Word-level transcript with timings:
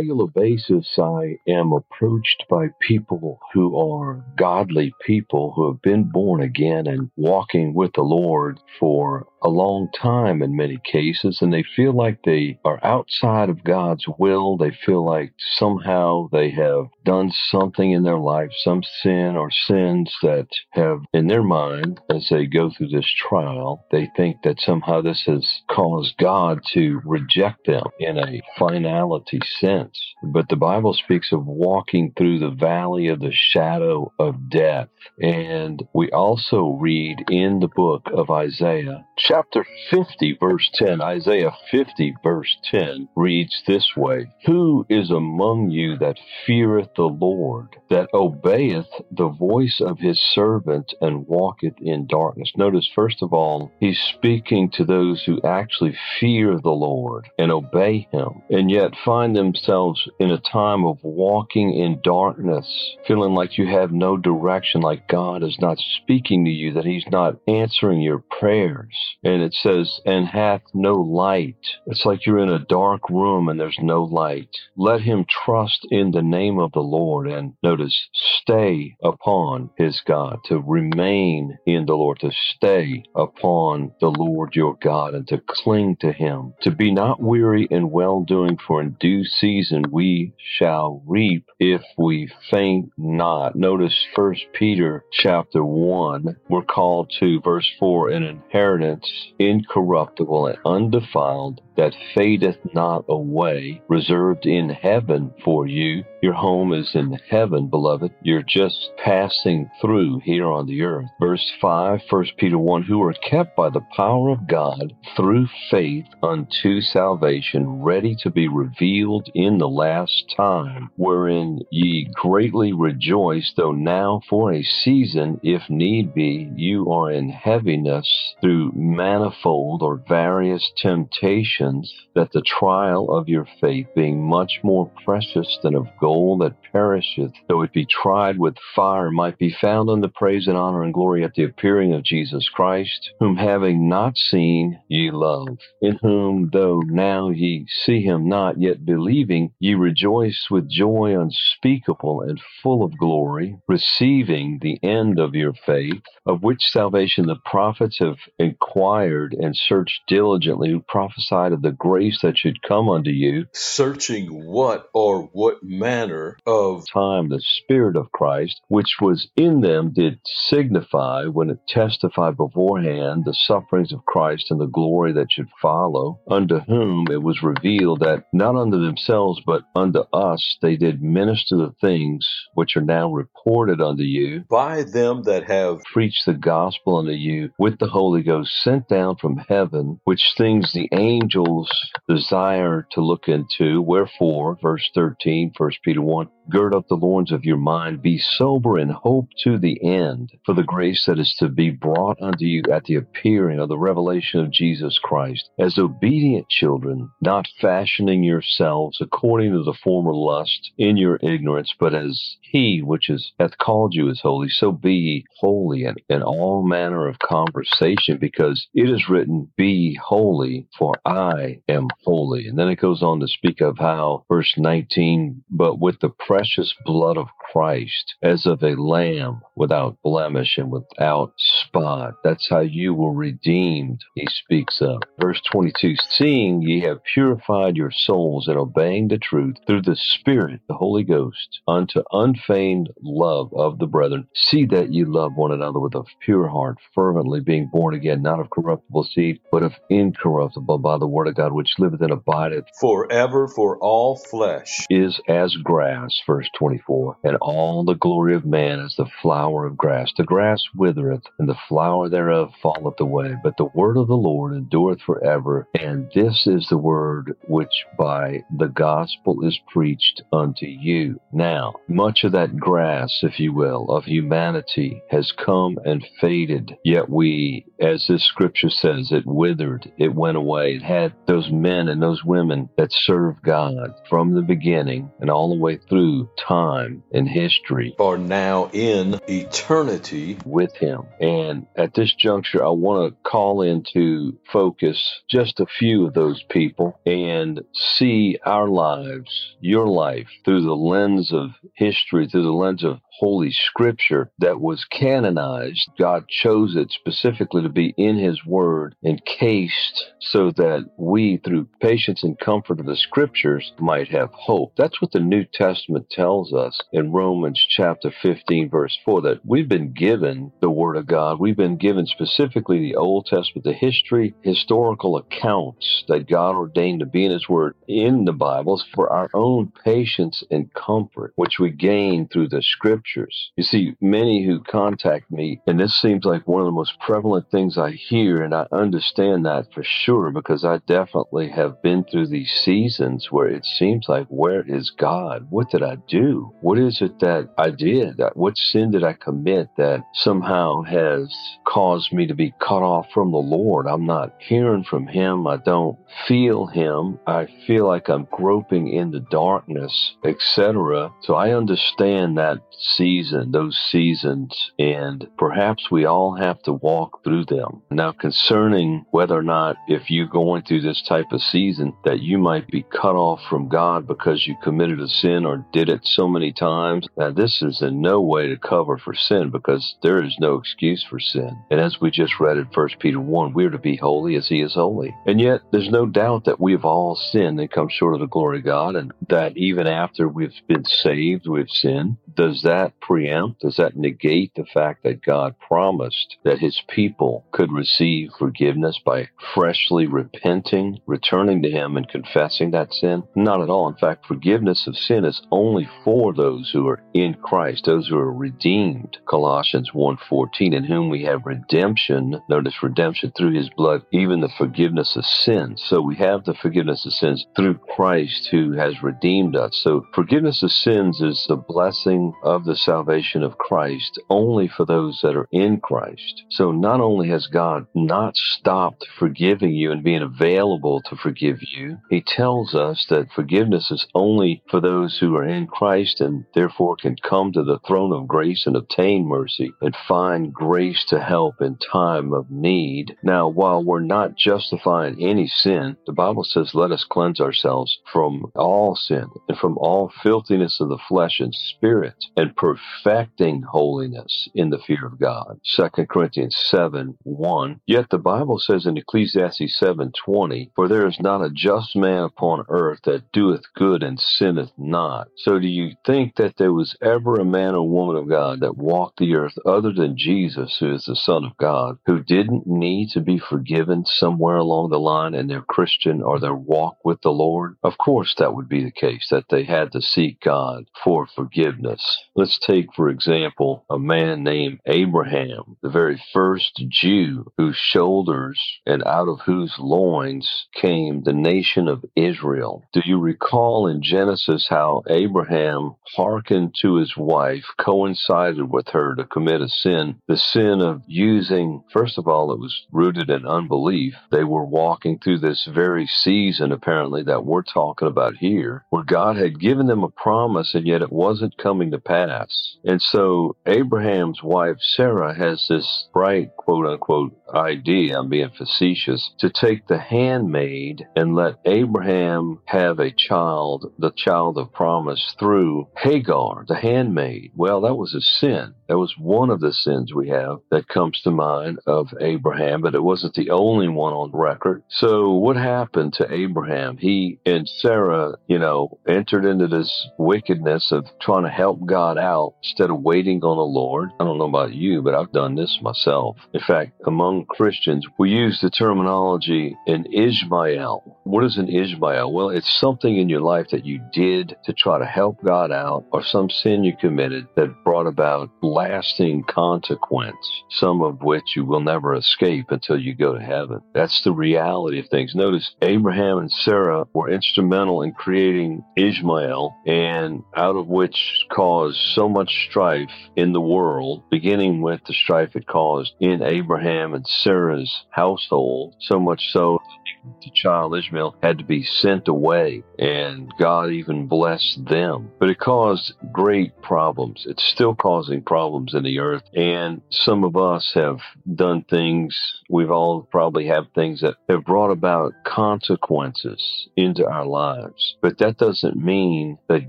regular 0.00 0.26
basis, 0.28 0.98
I 0.98 1.36
am 1.46 1.74
approached 1.74 2.44
by 2.48 2.68
people 2.80 3.38
who 3.52 3.78
are 3.78 4.24
godly 4.38 4.94
people 5.06 5.52
who 5.54 5.70
have 5.70 5.82
been 5.82 6.04
born 6.04 6.40
again 6.40 6.86
and 6.86 7.10
walking 7.16 7.74
with 7.74 7.92
the 7.92 8.02
Lord 8.02 8.58
for 8.78 9.26
a 9.42 9.48
long 9.48 9.88
time 10.00 10.42
in 10.42 10.56
many 10.56 10.78
cases, 10.84 11.38
and 11.40 11.52
they 11.52 11.64
feel 11.76 11.92
like 11.92 12.22
they 12.24 12.58
are 12.64 12.78
outside 12.84 13.48
of 13.48 13.64
God's 13.64 14.04
will. 14.18 14.56
They 14.56 14.70
feel 14.70 15.04
like 15.04 15.32
somehow 15.38 16.28
they 16.32 16.50
have 16.50 16.86
done 17.04 17.32
something 17.50 17.90
in 17.92 18.02
their 18.02 18.18
life, 18.18 18.50
some 18.64 18.82
sin 19.02 19.36
or 19.36 19.50
sins 19.50 20.14
that 20.22 20.48
have 20.70 21.00
in 21.12 21.26
their 21.26 21.42
mind 21.42 22.00
as 22.10 22.28
they 22.28 22.46
go 22.46 22.70
through 22.70 22.88
this 22.88 23.10
trial, 23.28 23.84
they 23.90 24.08
think 24.16 24.42
that 24.42 24.60
somehow 24.60 25.00
this 25.00 25.24
has 25.26 25.48
caused 25.70 26.16
God 26.18 26.60
to 26.72 27.00
reject 27.04 27.66
them 27.66 27.84
in 27.98 28.18
a 28.18 28.42
finality 28.58 29.40
sense. 29.58 29.98
But 30.22 30.48
the 30.48 30.56
Bible 30.56 30.94
speaks 30.94 31.32
of 31.32 31.46
walking 31.46 32.12
through 32.16 32.38
the 32.40 32.50
valley 32.50 33.08
of 33.08 33.20
the 33.20 33.32
shadow 33.32 34.12
of 34.18 34.50
death. 34.50 34.88
And 35.20 35.82
we 35.94 36.10
also 36.10 36.78
read 36.80 37.24
in 37.30 37.60
the 37.60 37.68
book 37.68 38.08
of 38.12 38.30
Isaiah, 38.30 39.04
chapter 39.30 39.64
50, 39.90 40.38
verse 40.40 40.68
10, 40.74 41.00
Isaiah 41.00 41.52
50, 41.70 42.16
verse 42.20 42.56
10 42.64 43.10
reads 43.14 43.62
this 43.64 43.92
way 43.96 44.26
Who 44.46 44.84
is 44.88 45.12
among 45.12 45.70
you 45.70 45.96
that 45.98 46.18
feareth 46.44 46.88
the 46.96 47.04
Lord, 47.04 47.76
that 47.90 48.08
obeyeth 48.12 48.88
the 49.12 49.28
voice 49.28 49.80
of 49.80 50.00
his 50.00 50.18
servant 50.18 50.92
and 51.00 51.28
walketh 51.28 51.74
in 51.80 52.08
darkness? 52.08 52.50
Notice, 52.56 52.90
first 52.92 53.22
of 53.22 53.32
all, 53.32 53.70
he's 53.78 54.00
speaking 54.00 54.68
to 54.70 54.84
those 54.84 55.22
who 55.22 55.40
actually 55.42 55.96
fear 56.18 56.58
the 56.60 56.70
Lord 56.70 57.28
and 57.38 57.52
obey 57.52 58.08
him, 58.10 58.42
and 58.50 58.68
yet 58.68 58.94
find 59.04 59.36
themselves 59.36 60.08
in 60.18 60.32
a 60.32 60.40
time 60.40 60.84
of 60.84 60.98
walking 61.04 61.72
in 61.72 62.00
darkness, 62.02 62.96
feeling 63.06 63.34
like 63.34 63.58
you 63.58 63.68
have 63.68 63.92
no 63.92 64.16
direction, 64.16 64.80
like 64.80 65.06
God 65.06 65.44
is 65.44 65.58
not 65.60 65.78
speaking 66.02 66.44
to 66.46 66.50
you, 66.50 66.72
that 66.72 66.84
he's 66.84 67.06
not 67.12 67.36
answering 67.46 68.00
your 68.00 68.24
prayers 68.40 68.96
and 69.22 69.42
it 69.42 69.54
says, 69.54 70.00
and 70.06 70.26
hath 70.26 70.62
no 70.72 70.94
light. 70.94 71.58
It's 71.86 72.06
like 72.06 72.24
you're 72.24 72.38
in 72.38 72.48
a 72.48 72.64
dark 72.64 73.08
room 73.10 73.48
and 73.48 73.60
there's 73.60 73.78
no 73.80 74.04
light. 74.04 74.48
Let 74.76 75.02
him 75.02 75.26
trust 75.28 75.86
in 75.90 76.10
the 76.10 76.22
name 76.22 76.58
of 76.58 76.72
the 76.72 76.80
Lord 76.80 77.26
and 77.26 77.52
notice, 77.62 78.08
stay 78.14 78.96
upon 79.02 79.70
his 79.76 80.00
God, 80.06 80.38
to 80.46 80.62
remain 80.66 81.58
in 81.66 81.86
the 81.86 81.94
Lord, 81.94 82.20
to 82.20 82.32
stay 82.32 83.02
upon 83.14 83.92
the 84.00 84.10
Lord 84.10 84.56
your 84.56 84.76
God 84.82 85.14
and 85.14 85.28
to 85.28 85.42
cling 85.46 85.96
to 86.00 86.12
him, 86.12 86.54
to 86.62 86.70
be 86.70 86.90
not 86.90 87.20
weary 87.22 87.66
in 87.70 87.90
well 87.90 88.22
doing, 88.22 88.58
for 88.66 88.80
in 88.80 88.96
due 88.98 89.24
season 89.24 89.84
we 89.90 90.32
shall 90.38 91.02
reap 91.06 91.44
if 91.58 91.82
we 91.98 92.30
faint 92.50 92.90
not. 92.96 93.54
Notice 93.54 94.06
First 94.14 94.44
Peter 94.54 95.04
chapter 95.12 95.64
1, 95.64 96.36
we're 96.48 96.62
called 96.62 97.12
to 97.20 97.40
verse 97.42 97.70
4 97.78 98.10
an 98.10 98.22
inheritance 98.22 99.09
incorruptible 99.38 100.46
and 100.46 100.58
undefiled 100.64 101.60
that 101.80 101.94
fadeth 102.14 102.58
not 102.74 103.04
away, 103.08 103.80
reserved 103.88 104.44
in 104.44 104.68
heaven 104.68 105.32
for 105.42 105.66
you. 105.66 106.04
Your 106.22 106.34
home 106.34 106.74
is 106.74 106.94
in 106.94 107.18
heaven, 107.30 107.68
beloved. 107.68 108.12
You're 108.20 108.42
just 108.42 108.90
passing 109.02 109.70
through 109.80 110.20
here 110.22 110.46
on 110.46 110.66
the 110.66 110.82
earth. 110.82 111.08
Verse 111.18 111.50
5, 111.58 112.02
1 112.10 112.26
Peter 112.36 112.58
1 112.58 112.82
Who 112.82 113.02
are 113.02 113.14
kept 113.14 113.56
by 113.56 113.70
the 113.70 113.80
power 113.96 114.28
of 114.28 114.46
God 114.46 114.94
through 115.16 115.46
faith 115.70 116.04
unto 116.22 116.82
salvation, 116.82 117.82
ready 117.82 118.14
to 118.16 118.30
be 118.30 118.46
revealed 118.46 119.30
in 119.34 119.56
the 119.56 119.68
last 119.68 120.34
time, 120.36 120.90
wherein 120.96 121.60
ye 121.70 122.10
greatly 122.12 122.74
rejoice, 122.74 123.54
though 123.56 123.72
now 123.72 124.20
for 124.28 124.52
a 124.52 124.62
season, 124.62 125.40
if 125.42 125.70
need 125.70 126.12
be, 126.12 126.50
you 126.54 126.92
are 126.92 127.10
in 127.10 127.30
heaviness 127.30 128.34
through 128.42 128.72
manifold 129.00 129.82
or 129.82 130.04
various 130.06 130.70
temptations 130.76 131.90
that 132.14 132.30
the 132.32 132.42
trial 132.42 133.10
of 133.10 133.30
your 133.30 133.46
faith, 133.58 133.86
being 133.96 134.22
much 134.22 134.60
more 134.62 134.90
precious 135.06 135.58
than 135.62 135.74
of 135.74 135.86
gold 135.98 136.42
that 136.42 136.54
perisheth, 136.70 137.32
though 137.48 137.62
it 137.62 137.72
be 137.72 137.86
tried 137.86 138.38
with 138.38 138.54
fire, 138.76 139.10
might 139.10 139.38
be 139.38 139.50
found 139.50 139.88
unto 139.88 140.08
praise 140.08 140.46
and 140.46 140.58
honor 140.58 140.82
and 140.82 140.92
glory 140.92 141.24
at 141.24 141.32
the 141.32 141.44
appearing 141.44 141.94
of 141.94 142.02
Jesus 142.02 142.46
Christ, 142.50 143.10
whom 143.20 143.36
having 143.36 143.88
not 143.88 144.18
seen 144.18 144.78
ye 144.88 145.10
love, 145.10 145.56
in 145.80 145.98
whom 146.02 146.50
though 146.52 146.82
now 146.84 147.30
ye 147.30 147.64
see 147.68 148.02
him 148.02 148.28
not, 148.28 148.60
yet 148.60 148.84
believing 148.84 149.50
ye 149.60 149.74
rejoice 149.74 150.48
with 150.50 150.68
joy 150.68 151.18
unspeakable 151.18 152.20
and 152.20 152.38
full 152.62 152.82
of 152.84 152.98
glory, 152.98 153.56
receiving 153.66 154.58
the 154.60 154.78
end 154.82 155.18
of 155.18 155.34
your 155.34 155.54
faith, 155.64 156.02
of 156.26 156.42
which 156.42 156.60
salvation 156.66 157.24
the 157.26 157.40
prophets 157.46 157.98
have 157.98 158.18
inquired 158.38 158.89
and 158.90 159.56
searched 159.56 160.00
diligently, 160.08 160.70
who 160.70 160.80
prophesied 160.80 161.52
of 161.52 161.62
the 161.62 161.70
grace 161.70 162.20
that 162.22 162.36
should 162.36 162.62
come 162.62 162.88
unto 162.88 163.10
you, 163.10 163.46
searching 163.52 164.46
what 164.46 164.88
or 164.92 165.22
what 165.32 165.62
manner 165.62 166.36
of 166.46 166.84
time 166.92 167.28
the 167.28 167.40
Spirit 167.40 167.96
of 167.96 168.10
Christ, 168.12 168.60
which 168.68 168.96
was 169.00 169.28
in 169.36 169.60
them, 169.60 169.92
did 169.92 170.18
signify 170.24 171.26
when 171.26 171.50
it 171.50 171.58
testified 171.68 172.36
beforehand 172.36 173.24
the 173.24 173.34
sufferings 173.34 173.92
of 173.92 174.04
Christ 174.06 174.50
and 174.50 174.60
the 174.60 174.66
glory 174.66 175.12
that 175.12 175.30
should 175.30 175.48
follow, 175.62 176.18
unto 176.30 176.58
whom 176.60 177.06
it 177.10 177.22
was 177.22 177.42
revealed 177.42 178.00
that 178.00 178.24
not 178.32 178.56
unto 178.56 178.80
themselves 178.80 179.40
but 179.46 179.62
unto 179.74 180.00
us 180.12 180.58
they 180.62 180.76
did 180.76 181.02
minister 181.02 181.56
the 181.56 181.72
things 181.80 182.28
which 182.54 182.76
are 182.76 182.82
now 182.82 183.12
reported 183.12 183.80
unto 183.80 184.02
you. 184.02 184.44
By 184.48 184.82
them 184.82 185.22
that 185.24 185.44
have 185.44 185.82
preached 185.92 186.26
the 186.26 186.34
gospel 186.34 186.98
unto 186.98 187.12
you 187.12 187.50
with 187.58 187.78
the 187.78 187.86
Holy 187.86 188.22
Ghost 188.22 188.62
sent 188.80 188.88
down 188.88 189.16
from 189.16 189.36
heaven, 189.48 190.00
which 190.04 190.34
things 190.36 190.72
the 190.72 190.88
angels 190.92 191.70
desire 192.08 192.86
to 192.90 193.00
look 193.00 193.28
into. 193.28 193.80
Wherefore, 193.82 194.58
verse 194.62 194.88
13, 194.94 195.52
1 195.56 195.70
Peter 195.84 196.02
1, 196.02 196.28
gird 196.50 196.74
up 196.74 196.88
the 196.88 196.94
loins 196.94 197.32
of 197.32 197.44
your 197.44 197.56
mind, 197.56 198.02
be 198.02 198.18
sober 198.18 198.76
and 198.78 198.90
hope 198.90 199.28
to 199.44 199.58
the 199.58 199.78
end 199.82 200.30
for 200.44 200.54
the 200.54 200.62
grace 200.62 201.06
that 201.06 201.18
is 201.18 201.34
to 201.38 201.48
be 201.48 201.70
brought 201.70 202.20
unto 202.20 202.44
you 202.44 202.62
at 202.72 202.84
the 202.84 202.96
appearing 202.96 203.58
of 203.60 203.68
the 203.68 203.78
revelation 203.78 204.40
of 204.40 204.52
Jesus 204.52 204.98
Christ, 204.98 205.48
as 205.58 205.78
obedient 205.78 206.48
children, 206.48 207.10
not 207.20 207.46
fashioning 207.60 208.24
yourselves 208.24 208.98
according 209.00 209.52
to 209.52 209.62
the 209.62 209.74
former 209.84 210.14
lust 210.14 210.72
in 210.78 210.96
your 210.96 211.18
ignorance, 211.22 211.72
but 211.78 211.94
as 211.94 212.36
he 212.40 212.80
which 212.82 213.08
is 213.08 213.32
hath 213.38 213.58
called 213.58 213.94
you 213.94 214.08
is 214.08 214.20
holy, 214.20 214.48
so 214.48 214.72
be 214.72 214.94
ye 214.94 215.24
holy 215.38 215.84
in, 215.84 215.96
in 216.08 216.22
all 216.22 216.66
manner 216.66 217.06
of 217.06 217.18
conversation, 217.18 218.18
because 218.18 218.30
because 218.30 218.68
it 218.74 218.88
is 218.88 219.08
written, 219.08 219.50
Be 219.56 219.94
holy, 219.94 220.68
for 220.78 220.94
I 221.04 221.60
am 221.68 221.88
holy. 222.04 222.46
And 222.46 222.58
then 222.58 222.68
it 222.68 222.76
goes 222.76 223.02
on 223.02 223.20
to 223.20 223.28
speak 223.28 223.60
of 223.60 223.78
how, 223.78 224.24
verse 224.28 224.54
19, 224.56 225.42
but 225.50 225.80
with 225.80 226.00
the 226.00 226.10
precious 226.10 226.74
blood 226.84 227.16
of 227.16 227.28
Christ 227.52 228.14
as 228.22 228.46
of 228.46 228.62
a 228.62 228.76
lamb 228.76 229.40
without 229.56 229.98
blemish 230.02 230.56
and 230.56 230.70
without 230.70 231.32
spot. 231.36 232.14
That's 232.22 232.48
how 232.48 232.60
you 232.60 232.94
were 232.94 233.12
redeemed, 233.12 234.02
he 234.14 234.26
speaks 234.26 234.80
of. 234.80 235.02
Verse 235.20 235.40
22 235.50 235.96
Seeing 235.96 236.62
ye 236.62 236.80
have 236.80 237.02
purified 237.02 237.76
your 237.76 237.90
souls 237.90 238.48
in 238.48 238.56
obeying 238.56 239.08
the 239.08 239.18
truth 239.18 239.56
through 239.66 239.82
the 239.82 239.96
Spirit, 239.96 240.60
the 240.68 240.74
Holy 240.74 241.02
Ghost, 241.02 241.60
unto 241.66 242.02
unfeigned 242.12 242.90
love 243.02 243.52
of 243.52 243.78
the 243.78 243.86
brethren, 243.86 244.28
see 244.34 244.64
that 244.66 244.92
ye 244.92 245.04
love 245.04 245.34
one 245.34 245.52
another 245.52 245.80
with 245.80 245.94
a 245.94 246.04
pure 246.20 246.48
heart, 246.48 246.78
fervently 246.94 247.40
being 247.40 247.68
born 247.72 247.94
again, 247.94 248.22
not 248.22 248.38
of 248.40 248.50
corruptible 248.62 249.04
seed, 249.04 249.40
but 249.50 249.62
of 249.62 249.72
incorruptible 249.88 250.78
by 250.78 250.98
the 250.98 251.06
word 251.06 251.28
of 251.28 251.34
God, 251.34 251.52
which 251.52 251.74
liveth 251.78 252.00
and 252.02 252.12
abideth 252.12 252.64
forever 252.80 253.48
for 253.48 253.78
all 253.78 254.16
flesh 254.30 254.86
is 254.90 255.20
as 255.28 255.54
grass, 255.56 256.20
verse 256.26 256.48
24, 256.58 257.18
and 257.24 257.36
all 257.40 257.84
the 257.84 257.94
glory 257.94 258.34
of 258.34 258.44
man 258.44 258.80
is 258.80 258.94
the 258.96 259.06
flower 259.22 259.66
of 259.66 259.76
grass. 259.76 260.12
The 260.16 260.24
grass 260.24 260.62
withereth, 260.74 261.22
and 261.38 261.48
the 261.48 261.58
flower 261.68 262.08
thereof 262.08 262.52
falleth 262.62 263.00
away, 263.00 263.36
but 263.42 263.56
the 263.56 263.70
word 263.74 263.96
of 263.96 264.08
the 264.08 264.16
Lord 264.16 264.52
endureth 264.52 265.00
forever. 265.02 265.68
And 265.78 266.10
this 266.14 266.46
is 266.46 266.66
the 266.68 266.78
word 266.78 267.34
which 267.42 267.86
by 267.96 268.42
the 268.50 268.68
gospel 268.68 269.46
is 269.46 269.58
preached 269.68 270.22
unto 270.32 270.66
you. 270.66 271.20
Now, 271.32 271.74
much 271.88 272.24
of 272.24 272.32
that 272.32 272.56
grass, 272.56 273.20
if 273.22 273.38
you 273.40 273.52
will, 273.52 273.90
of 273.90 274.04
humanity 274.04 275.02
has 275.10 275.32
come 275.32 275.78
and 275.84 276.06
faded, 276.20 276.76
yet 276.84 277.08
we, 277.08 277.66
as 277.80 278.06
this 278.08 278.30
scripture 278.40 278.70
says, 278.70 279.12
it 279.12 279.26
withered, 279.26 279.92
it 279.98 280.14
went 280.14 280.38
away. 280.38 280.72
It 280.76 280.82
had 280.82 281.12
those 281.26 281.50
men 281.50 281.88
and 281.88 282.00
those 282.00 282.24
women 282.24 282.70
that 282.78 282.90
served 282.90 283.42
God 283.42 283.92
from 284.08 284.34
the 284.34 284.40
beginning 284.40 285.10
and 285.20 285.28
all 285.28 285.50
the 285.50 285.60
way 285.60 285.76
through 285.76 286.30
time 286.38 287.02
and 287.12 287.28
history 287.28 287.94
are 287.98 288.16
now 288.16 288.70
in 288.72 289.20
eternity 289.28 290.38
with 290.46 290.74
Him. 290.74 291.02
And 291.20 291.66
at 291.76 291.92
this 291.92 292.14
juncture, 292.14 292.64
I 292.64 292.70
want 292.70 293.12
to 293.12 293.30
call 293.30 293.60
into 293.60 294.38
focus 294.50 295.20
just 295.28 295.60
a 295.60 295.66
few 295.66 296.06
of 296.06 296.14
those 296.14 296.42
people 296.48 296.98
and 297.04 297.60
see 297.74 298.38
our 298.46 298.68
lives, 298.68 299.54
your 299.60 299.86
life, 299.86 300.28
through 300.46 300.62
the 300.62 300.72
lens 300.72 301.30
of 301.30 301.50
history, 301.74 302.26
through 302.26 302.44
the 302.44 302.52
lens 302.52 302.84
of 302.84 303.00
Holy 303.20 303.52
Scripture 303.52 304.30
that 304.38 304.62
was 304.62 304.86
canonized. 304.86 305.90
God 305.98 306.26
chose 306.26 306.74
it 306.74 306.90
specifically 306.90 307.60
to 307.62 307.68
be 307.68 307.92
in 307.98 308.16
His 308.16 308.46
Word, 308.46 308.94
encased 309.04 310.10
so 310.20 310.50
that 310.52 310.86
we, 310.96 311.36
through 311.36 311.68
patience 311.82 312.22
and 312.22 312.38
comfort 312.38 312.80
of 312.80 312.86
the 312.86 312.96
Scriptures, 312.96 313.74
might 313.78 314.08
have 314.08 314.30
hope. 314.32 314.72
That's 314.74 315.02
what 315.02 315.12
the 315.12 315.20
New 315.20 315.44
Testament 315.44 316.08
tells 316.08 316.54
us 316.54 316.80
in 316.92 317.12
Romans 317.12 317.62
chapter 317.68 318.10
15, 318.22 318.70
verse 318.70 318.98
4, 319.04 319.20
that 319.20 319.40
we've 319.44 319.68
been 319.68 319.92
given 319.92 320.52
the 320.62 320.70
Word 320.70 320.96
of 320.96 321.06
God. 321.06 321.38
We've 321.38 321.54
been 321.54 321.76
given 321.76 322.06
specifically 322.06 322.78
the 322.78 322.96
Old 322.96 323.26
Testament, 323.26 323.64
the 323.64 323.74
history, 323.74 324.34
historical 324.40 325.18
accounts 325.18 326.04
that 326.08 326.26
God 326.26 326.54
ordained 326.54 327.00
to 327.00 327.06
be 327.06 327.26
in 327.26 327.32
His 327.32 327.50
Word 327.50 327.74
in 327.86 328.24
the 328.24 328.32
Bibles 328.32 328.86
for 328.94 329.12
our 329.12 329.28
own 329.34 329.72
patience 329.84 330.42
and 330.50 330.72
comfort, 330.72 331.34
which 331.36 331.58
we 331.58 331.68
gain 331.68 332.26
through 332.26 332.48
the 332.48 332.62
Scripture 332.62 333.09
scriptures. 333.10 333.52
You 333.56 333.64
see, 333.64 333.94
many 334.00 334.44
who 334.44 334.60
contact 334.60 335.30
me, 335.30 335.60
and 335.66 335.78
this 335.78 336.00
seems 336.00 336.24
like 336.24 336.46
one 336.46 336.60
of 336.60 336.66
the 336.66 336.72
most 336.72 336.98
prevalent 337.00 337.50
things 337.50 337.76
I 337.78 337.92
hear, 337.92 338.42
and 338.42 338.54
I 338.54 338.66
understand 338.72 339.46
that 339.46 339.72
for 339.72 339.82
sure 339.82 340.30
because 340.30 340.64
I 340.64 340.78
definitely 340.86 341.48
have 341.50 341.82
been 341.82 342.04
through 342.04 342.28
these 342.28 342.50
seasons 342.50 343.28
where 343.30 343.48
it 343.48 343.64
seems 343.64 344.06
like, 344.08 344.26
where 344.28 344.62
is 344.66 344.90
God? 344.90 345.46
What 345.50 345.70
did 345.70 345.82
I 345.82 345.96
do? 346.08 346.52
What 346.60 346.78
is 346.78 347.00
it 347.00 347.18
that 347.20 347.48
I 347.58 347.70
did? 347.70 348.20
What 348.34 348.56
sin 348.56 348.90
did 348.90 349.04
I 349.04 349.14
commit 349.14 349.68
that 349.76 350.02
somehow 350.14 350.82
has 350.82 351.34
caused 351.66 352.12
me 352.12 352.26
to 352.26 352.34
be 352.34 352.54
cut 352.60 352.82
off 352.82 353.06
from 353.12 353.32
the 353.32 353.38
Lord? 353.38 353.86
I'm 353.86 354.06
not 354.06 354.32
hearing 354.38 354.84
from 354.84 355.06
Him. 355.06 355.46
I 355.46 355.56
don't 355.58 355.98
feel 356.26 356.66
Him. 356.66 357.18
I 357.26 357.46
feel 357.66 357.86
like 357.86 358.08
I'm 358.08 358.26
groping 358.30 358.88
in 358.88 359.10
the 359.10 359.20
darkness, 359.30 360.16
etc. 360.24 361.10
So 361.22 361.34
I 361.34 361.52
understand 361.52 362.38
that 362.38 362.58
season, 363.00 363.50
those 363.50 363.78
seasons, 363.90 364.72
and 364.78 365.26
perhaps 365.38 365.90
we 365.90 366.04
all 366.04 366.34
have 366.34 366.62
to 366.62 366.74
walk 366.74 367.24
through 367.24 367.46
them. 367.46 367.80
Now, 367.90 368.12
concerning 368.12 369.06
whether 369.10 369.38
or 369.38 369.42
not 369.42 369.76
if 369.88 370.10
you're 370.10 370.26
going 370.26 370.64
through 370.64 370.82
this 370.82 371.00
type 371.08 371.32
of 371.32 371.40
season 371.40 371.94
that 372.04 372.20
you 372.20 372.36
might 372.36 372.68
be 372.68 372.82
cut 372.82 373.16
off 373.16 373.40
from 373.48 373.70
God 373.70 374.06
because 374.06 374.46
you 374.46 374.54
committed 374.62 375.00
a 375.00 375.08
sin 375.08 375.46
or 375.46 375.64
did 375.72 375.88
it 375.88 376.00
so 376.04 376.28
many 376.28 376.52
times, 376.52 377.06
now 377.16 377.30
this 377.30 377.62
is 377.62 377.80
in 377.80 378.02
no 378.02 378.20
way 378.20 378.48
to 378.48 378.58
cover 378.58 378.98
for 378.98 379.14
sin 379.14 379.48
because 379.48 379.96
there 380.02 380.22
is 380.22 380.36
no 380.38 380.56
excuse 380.56 381.02
for 381.02 381.18
sin. 381.18 381.56
And 381.70 381.80
as 381.80 382.02
we 382.02 382.10
just 382.10 382.38
read 382.38 382.58
in 382.58 382.66
1 382.66 382.88
Peter 382.98 383.18
1, 383.18 383.54
we're 383.54 383.70
to 383.70 383.78
be 383.78 383.96
holy 383.96 384.36
as 384.36 384.48
he 384.48 384.60
is 384.60 384.74
holy. 384.74 385.14
And 385.24 385.40
yet, 385.40 385.62
there's 385.72 385.88
no 385.88 386.04
doubt 386.04 386.44
that 386.44 386.60
we've 386.60 386.84
all 386.84 387.16
sinned 387.16 387.58
and 387.60 387.70
come 387.70 387.88
short 387.88 388.12
of 388.12 388.20
the 388.20 388.26
glory 388.26 388.58
of 388.58 388.64
God, 388.64 388.94
and 388.94 389.12
that 389.30 389.56
even 389.56 389.86
after 389.86 390.28
we've 390.28 390.60
been 390.68 390.84
saved, 390.84 391.46
we've 391.46 391.70
sinned. 391.70 392.18
Does 392.34 392.62
that 392.62 392.79
that 392.80 392.98
preempt? 393.00 393.60
Does 393.60 393.76
that 393.76 393.96
negate 393.96 394.52
the 394.54 394.64
fact 394.64 395.02
that 395.02 395.22
God 395.22 395.54
promised 395.68 396.36
that 396.44 396.58
his 396.58 396.80
people 396.88 397.44
could 397.52 397.70
receive 397.70 398.30
forgiveness 398.38 398.98
by 399.04 399.28
freshly 399.54 400.06
repenting, 400.06 400.98
returning 401.06 401.62
to 401.62 401.70
him, 401.70 401.96
and 401.96 402.08
confessing 402.08 402.70
that 402.70 402.94
sin? 402.94 403.22
Not 403.34 403.60
at 403.60 403.68
all. 403.68 403.88
In 403.88 403.96
fact, 403.96 404.26
forgiveness 404.26 404.86
of 404.86 404.96
sin 404.96 405.24
is 405.24 405.42
only 405.50 405.88
for 406.04 406.32
those 406.32 406.70
who 406.70 406.88
are 406.88 407.02
in 407.12 407.34
Christ, 407.34 407.84
those 407.84 408.08
who 408.08 408.16
are 408.16 408.32
redeemed. 408.32 409.18
Colossians 409.28 409.90
1:14, 409.92 410.72
in 410.72 410.84
whom 410.84 411.10
we 411.10 411.22
have 411.24 411.44
redemption. 411.44 412.40
Notice 412.48 412.82
redemption 412.82 413.32
through 413.36 413.52
his 413.52 413.68
blood, 413.76 414.02
even 414.12 414.40
the 414.40 414.48
forgiveness 414.48 415.16
of 415.16 415.26
sins. 415.26 415.82
So 415.84 416.00
we 416.00 416.16
have 416.16 416.44
the 416.44 416.54
forgiveness 416.54 417.04
of 417.04 417.12
sins 417.12 417.46
through 417.56 417.78
Christ 417.94 418.48
who 418.50 418.72
has 418.72 419.02
redeemed 419.02 419.56
us. 419.56 419.76
So 419.76 420.06
forgiveness 420.14 420.62
of 420.62 420.72
sins 420.72 421.20
is 421.20 421.44
the 421.46 421.56
blessing 421.56 422.32
of 422.42 422.64
the 422.64 422.69
the 422.70 422.76
salvation 422.76 423.42
of 423.42 423.58
Christ 423.58 424.20
only 424.30 424.68
for 424.68 424.86
those 424.86 425.20
that 425.22 425.34
are 425.34 425.48
in 425.50 425.80
Christ. 425.80 426.44
So 426.50 426.70
not 426.70 427.00
only 427.00 427.28
has 427.30 427.48
God 427.48 427.86
not 427.96 428.36
stopped 428.36 429.04
forgiving 429.18 429.72
you 429.72 429.90
and 429.90 430.04
being 430.04 430.22
available 430.22 431.02
to 431.08 431.16
forgive 431.16 431.58
you, 431.62 431.98
He 432.10 432.20
tells 432.20 432.72
us 432.76 433.06
that 433.10 433.32
forgiveness 433.34 433.90
is 433.90 434.06
only 434.14 434.62
for 434.70 434.80
those 434.80 435.18
who 435.18 435.34
are 435.34 435.44
in 435.44 435.66
Christ 435.66 436.20
and 436.20 436.44
therefore 436.54 436.94
can 436.94 437.16
come 437.16 437.50
to 437.52 437.64
the 437.64 437.80
throne 437.84 438.12
of 438.12 438.28
grace 438.28 438.68
and 438.68 438.76
obtain 438.76 439.26
mercy 439.26 439.72
and 439.80 439.96
find 440.06 440.52
grace 440.52 441.04
to 441.06 441.20
help 441.20 441.56
in 441.60 441.76
time 441.76 442.32
of 442.32 442.52
need. 442.52 443.16
Now, 443.24 443.48
while 443.48 443.82
we're 443.82 443.98
not 443.98 444.36
justifying 444.36 445.20
any 445.20 445.48
sin, 445.48 445.96
the 446.06 446.12
Bible 446.12 446.44
says, 446.44 446.72
let 446.72 446.92
us 446.92 447.02
cleanse 447.02 447.40
ourselves 447.40 447.98
from 448.12 448.52
all 448.54 448.94
sin 448.94 449.26
and 449.48 449.58
from 449.58 449.76
all 449.78 450.12
filthiness 450.22 450.80
of 450.80 450.88
the 450.88 450.98
flesh 451.08 451.40
and 451.40 451.52
spirit 451.52 452.14
and 452.36 452.54
perfecting 452.60 453.62
holiness 453.62 454.48
in 454.54 454.70
the 454.70 454.78
fear 454.80 455.06
of 455.06 455.20
God. 455.20 455.60
2 455.76 455.90
Corinthians 456.08 456.56
7 456.58 457.18
1. 457.24 457.80
Yet 457.86 458.10
the 458.10 458.18
Bible 458.18 458.60
says 458.60 458.86
in 458.86 458.98
Ecclesiastes 458.98 459.78
seven 459.78 460.12
twenty, 460.24 460.72
For 460.76 460.88
there 460.88 461.08
is 461.08 461.20
not 461.20 461.44
a 461.44 461.50
just 461.50 461.96
man 461.96 462.24
upon 462.24 462.66
earth 462.70 463.00
that 463.06 463.32
doeth 463.32 463.64
good 463.76 464.04
and 464.04 464.20
sinneth 464.20 464.72
not. 464.78 465.28
So 465.36 465.58
do 465.60 465.68
you 465.68 465.92
think 466.06 466.36
that 466.36 466.56
there 466.58 466.74
was 466.74 466.96
ever 467.02 467.36
a 467.36 467.46
man 467.46 467.74
or 467.76 467.88
woman 467.88 468.16
of 468.16 468.28
God 468.28 468.60
that 468.60 468.78
walked 468.78 469.18
the 469.18 469.34
earth 469.36 469.58
other 469.66 469.92
than 469.92 470.18
Jesus, 470.18 470.78
who 470.78 470.94
is 470.94 471.06
the 471.06 471.16
Son 471.16 471.44
of 471.46 471.56
God, 471.58 471.98
who 472.06 472.22
didn't 472.22 472.66
need 472.66 473.10
to 473.10 473.20
be 473.20 473.38
forgiven 473.38 474.04
somewhere 474.06 474.56
along 474.58 474.90
the 474.90 475.00
line 475.00 475.34
in 475.34 475.48
their 475.48 475.62
Christian 475.62 476.22
or 476.22 476.40
their 476.40 476.54
walk 476.54 476.98
with 477.04 477.22
the 477.22 477.32
Lord? 477.32 477.76
Of 477.84 477.98
course 477.98 478.34
that 478.38 478.54
would 478.54 478.68
be 478.68 478.84
the 478.84 478.92
case, 478.92 479.28
that 479.30 479.46
they 479.50 479.64
had 479.64 479.92
to 479.92 480.02
seek 480.02 480.40
God 480.42 480.84
for 481.04 481.26
forgiveness. 481.26 482.18
Let's 482.36 482.49
Let's 482.50 482.66
take, 482.66 482.92
for 482.94 483.08
example, 483.08 483.84
a 483.88 483.96
man 483.96 484.42
named 484.42 484.80
Abraham, 484.84 485.76
the 485.82 485.88
very 485.88 486.20
first 486.32 486.82
Jew 486.88 487.52
whose 487.56 487.76
shoulders 487.76 488.60
and 488.84 489.04
out 489.04 489.28
of 489.28 489.38
whose 489.42 489.78
loins 489.78 490.66
came 490.74 491.22
the 491.22 491.32
nation 491.32 491.86
of 491.86 492.04
Israel. 492.16 492.82
Do 492.92 493.02
you 493.04 493.20
recall 493.20 493.86
in 493.86 494.02
Genesis 494.02 494.66
how 494.68 495.02
Abraham 495.08 495.94
hearkened 496.16 496.74
to 496.80 496.96
his 496.96 497.16
wife, 497.16 497.66
coincided 497.78 498.68
with 498.68 498.88
her 498.88 499.14
to 499.14 499.24
commit 499.26 499.60
a 499.60 499.68
sin? 499.68 500.16
The 500.26 500.36
sin 500.36 500.80
of 500.80 501.02
using, 501.06 501.84
first 501.92 502.18
of 502.18 502.26
all, 502.26 502.50
it 502.50 502.58
was 502.58 502.84
rooted 502.90 503.30
in 503.30 503.46
unbelief. 503.46 504.16
They 504.32 504.42
were 504.42 504.64
walking 504.64 505.20
through 505.20 505.38
this 505.38 505.66
very 505.66 506.08
season, 506.08 506.72
apparently, 506.72 507.22
that 507.22 507.44
we're 507.44 507.62
talking 507.62 508.08
about 508.08 508.38
here, 508.38 508.84
where 508.90 509.04
God 509.04 509.36
had 509.36 509.60
given 509.60 509.86
them 509.86 510.02
a 510.02 510.08
promise 510.08 510.74
and 510.74 510.84
yet 510.84 511.02
it 511.02 511.12
wasn't 511.12 511.56
coming 511.56 511.92
to 511.92 512.00
pass. 512.00 512.39
And 512.84 513.00
so 513.00 513.56
Abraham's 513.66 514.42
wife 514.42 514.76
Sarah 514.80 515.34
has 515.34 515.66
this 515.68 516.08
bright, 516.12 516.56
quote 516.56 516.86
unquote, 516.86 517.36
idea, 517.54 518.18
I'm 518.18 518.28
being 518.28 518.50
facetious, 518.56 519.32
to 519.38 519.50
take 519.50 519.86
the 519.86 519.98
handmaid 519.98 521.06
and 521.16 521.34
let 521.34 521.56
Abraham 521.64 522.60
have 522.66 522.98
a 522.98 523.10
child, 523.10 523.92
the 523.98 524.12
child 524.12 524.56
of 524.58 524.72
promise, 524.72 525.34
through 525.38 525.88
Hagar, 525.96 526.64
the 526.68 526.76
handmaid. 526.76 527.50
Well, 527.56 527.80
that 527.82 527.96
was 527.96 528.14
a 528.14 528.20
sin. 528.20 528.74
That 528.88 528.98
was 528.98 529.14
one 529.18 529.50
of 529.50 529.60
the 529.60 529.72
sins 529.72 530.12
we 530.12 530.28
have 530.30 530.58
that 530.70 530.88
comes 530.88 531.20
to 531.22 531.30
mind 531.30 531.78
of 531.86 532.12
Abraham, 532.20 532.80
but 532.80 532.94
it 532.94 533.02
wasn't 533.02 533.34
the 533.34 533.50
only 533.50 533.88
one 533.88 534.12
on 534.12 534.30
record. 534.32 534.82
So 534.88 535.30
what 535.34 535.56
happened 535.56 536.14
to 536.14 536.32
Abraham? 536.32 536.96
He 536.96 537.38
and 537.46 537.68
Sarah, 537.68 538.34
you 538.48 538.58
know, 538.58 538.98
entered 539.06 539.44
into 539.44 539.68
this 539.68 540.08
wickedness 540.18 540.90
of 540.90 541.06
trying 541.20 541.44
to 541.44 541.50
help 541.50 541.86
God 541.86 542.18
out 542.18 542.29
instead 542.62 542.90
of 542.90 543.02
waiting 543.02 543.42
on 543.42 543.56
the 543.56 543.62
Lord. 543.62 544.10
I 544.20 544.24
don't 544.24 544.38
know 544.38 544.48
about 544.48 544.74
you, 544.74 545.02
but 545.02 545.14
I've 545.14 545.32
done 545.32 545.54
this 545.54 545.78
myself. 545.82 546.36
In 546.52 546.60
fact, 546.60 546.92
among 547.06 547.46
Christians, 547.46 548.06
we 548.18 548.30
use 548.30 548.60
the 548.60 548.70
terminology 548.70 549.76
an 549.86 550.06
Ishmael. 550.12 551.18
What 551.24 551.44
is 551.44 551.56
an 551.58 551.68
Ishmael? 551.68 552.32
Well, 552.32 552.50
it's 552.50 552.80
something 552.80 553.16
in 553.16 553.28
your 553.28 553.40
life 553.40 553.66
that 553.70 553.84
you 553.84 554.00
did 554.12 554.56
to 554.64 554.72
try 554.72 554.98
to 554.98 555.04
help 555.04 555.42
God 555.44 555.70
out 555.70 556.04
or 556.12 556.22
some 556.22 556.50
sin 556.50 556.84
you 556.84 556.96
committed 556.96 557.46
that 557.56 557.84
brought 557.84 558.06
about 558.06 558.50
lasting 558.62 559.44
consequence, 559.44 560.62
some 560.70 561.02
of 561.02 561.22
which 561.22 561.56
you 561.56 561.64
will 561.64 561.80
never 561.80 562.14
escape 562.14 562.66
until 562.70 562.98
you 562.98 563.14
go 563.14 563.34
to 563.34 563.44
heaven. 563.44 563.80
That's 563.94 564.22
the 564.22 564.32
reality 564.32 564.98
of 564.98 565.08
things. 565.08 565.34
Notice 565.34 565.74
Abraham 565.82 566.38
and 566.38 566.50
Sarah 566.50 567.06
were 567.12 567.30
instrumental 567.30 568.02
in 568.02 568.12
creating 568.12 568.84
Ishmael, 568.96 569.76
and 569.86 570.42
out 570.56 570.76
of 570.76 570.88
which 570.88 571.46
caused 571.50 571.98
so 572.20 572.28
much 572.28 572.66
strife 572.68 573.08
in 573.34 573.54
the 573.54 573.60
world, 573.62 574.22
beginning 574.30 574.82
with 574.82 575.00
the 575.06 575.14
strife 575.14 575.56
it 575.56 575.66
caused 575.66 576.12
in 576.20 576.42
Abraham 576.42 577.14
and 577.14 577.26
Sarah's 577.26 578.04
household, 578.10 578.94
so 579.00 579.18
much 579.18 579.50
so 579.52 579.80
that 580.22 580.34
the 580.42 580.50
child 580.54 580.94
Ishmael 580.94 581.36
had 581.42 581.56
to 581.58 581.64
be 581.64 581.82
sent 581.82 582.28
away, 582.28 582.82
and 582.98 583.50
God 583.58 583.90
even 583.90 584.26
blessed 584.26 584.84
them. 584.84 585.30
But 585.38 585.48
it 585.48 585.58
caused 585.58 586.12
great 586.30 586.82
problems. 586.82 587.46
It's 587.48 587.64
still 587.64 587.94
causing 587.94 588.42
problems 588.42 588.92
in 588.92 589.02
the 589.02 589.18
earth, 589.18 589.44
and 589.54 590.02
some 590.10 590.44
of 590.44 590.58
us 590.58 590.92
have 590.92 591.20
done 591.54 591.84
things. 591.88 592.38
We've 592.68 592.90
all 592.90 593.22
probably 593.22 593.66
have 593.68 593.86
things 593.94 594.20
that 594.20 594.36
have 594.48 594.64
brought 594.64 594.90
about 594.90 595.32
consequences 595.44 596.88
into 596.96 597.26
our 597.26 597.46
lives. 597.46 598.16
But 598.20 598.36
that 598.38 598.58
doesn't 598.58 598.96
mean 598.96 599.56
that 599.68 599.88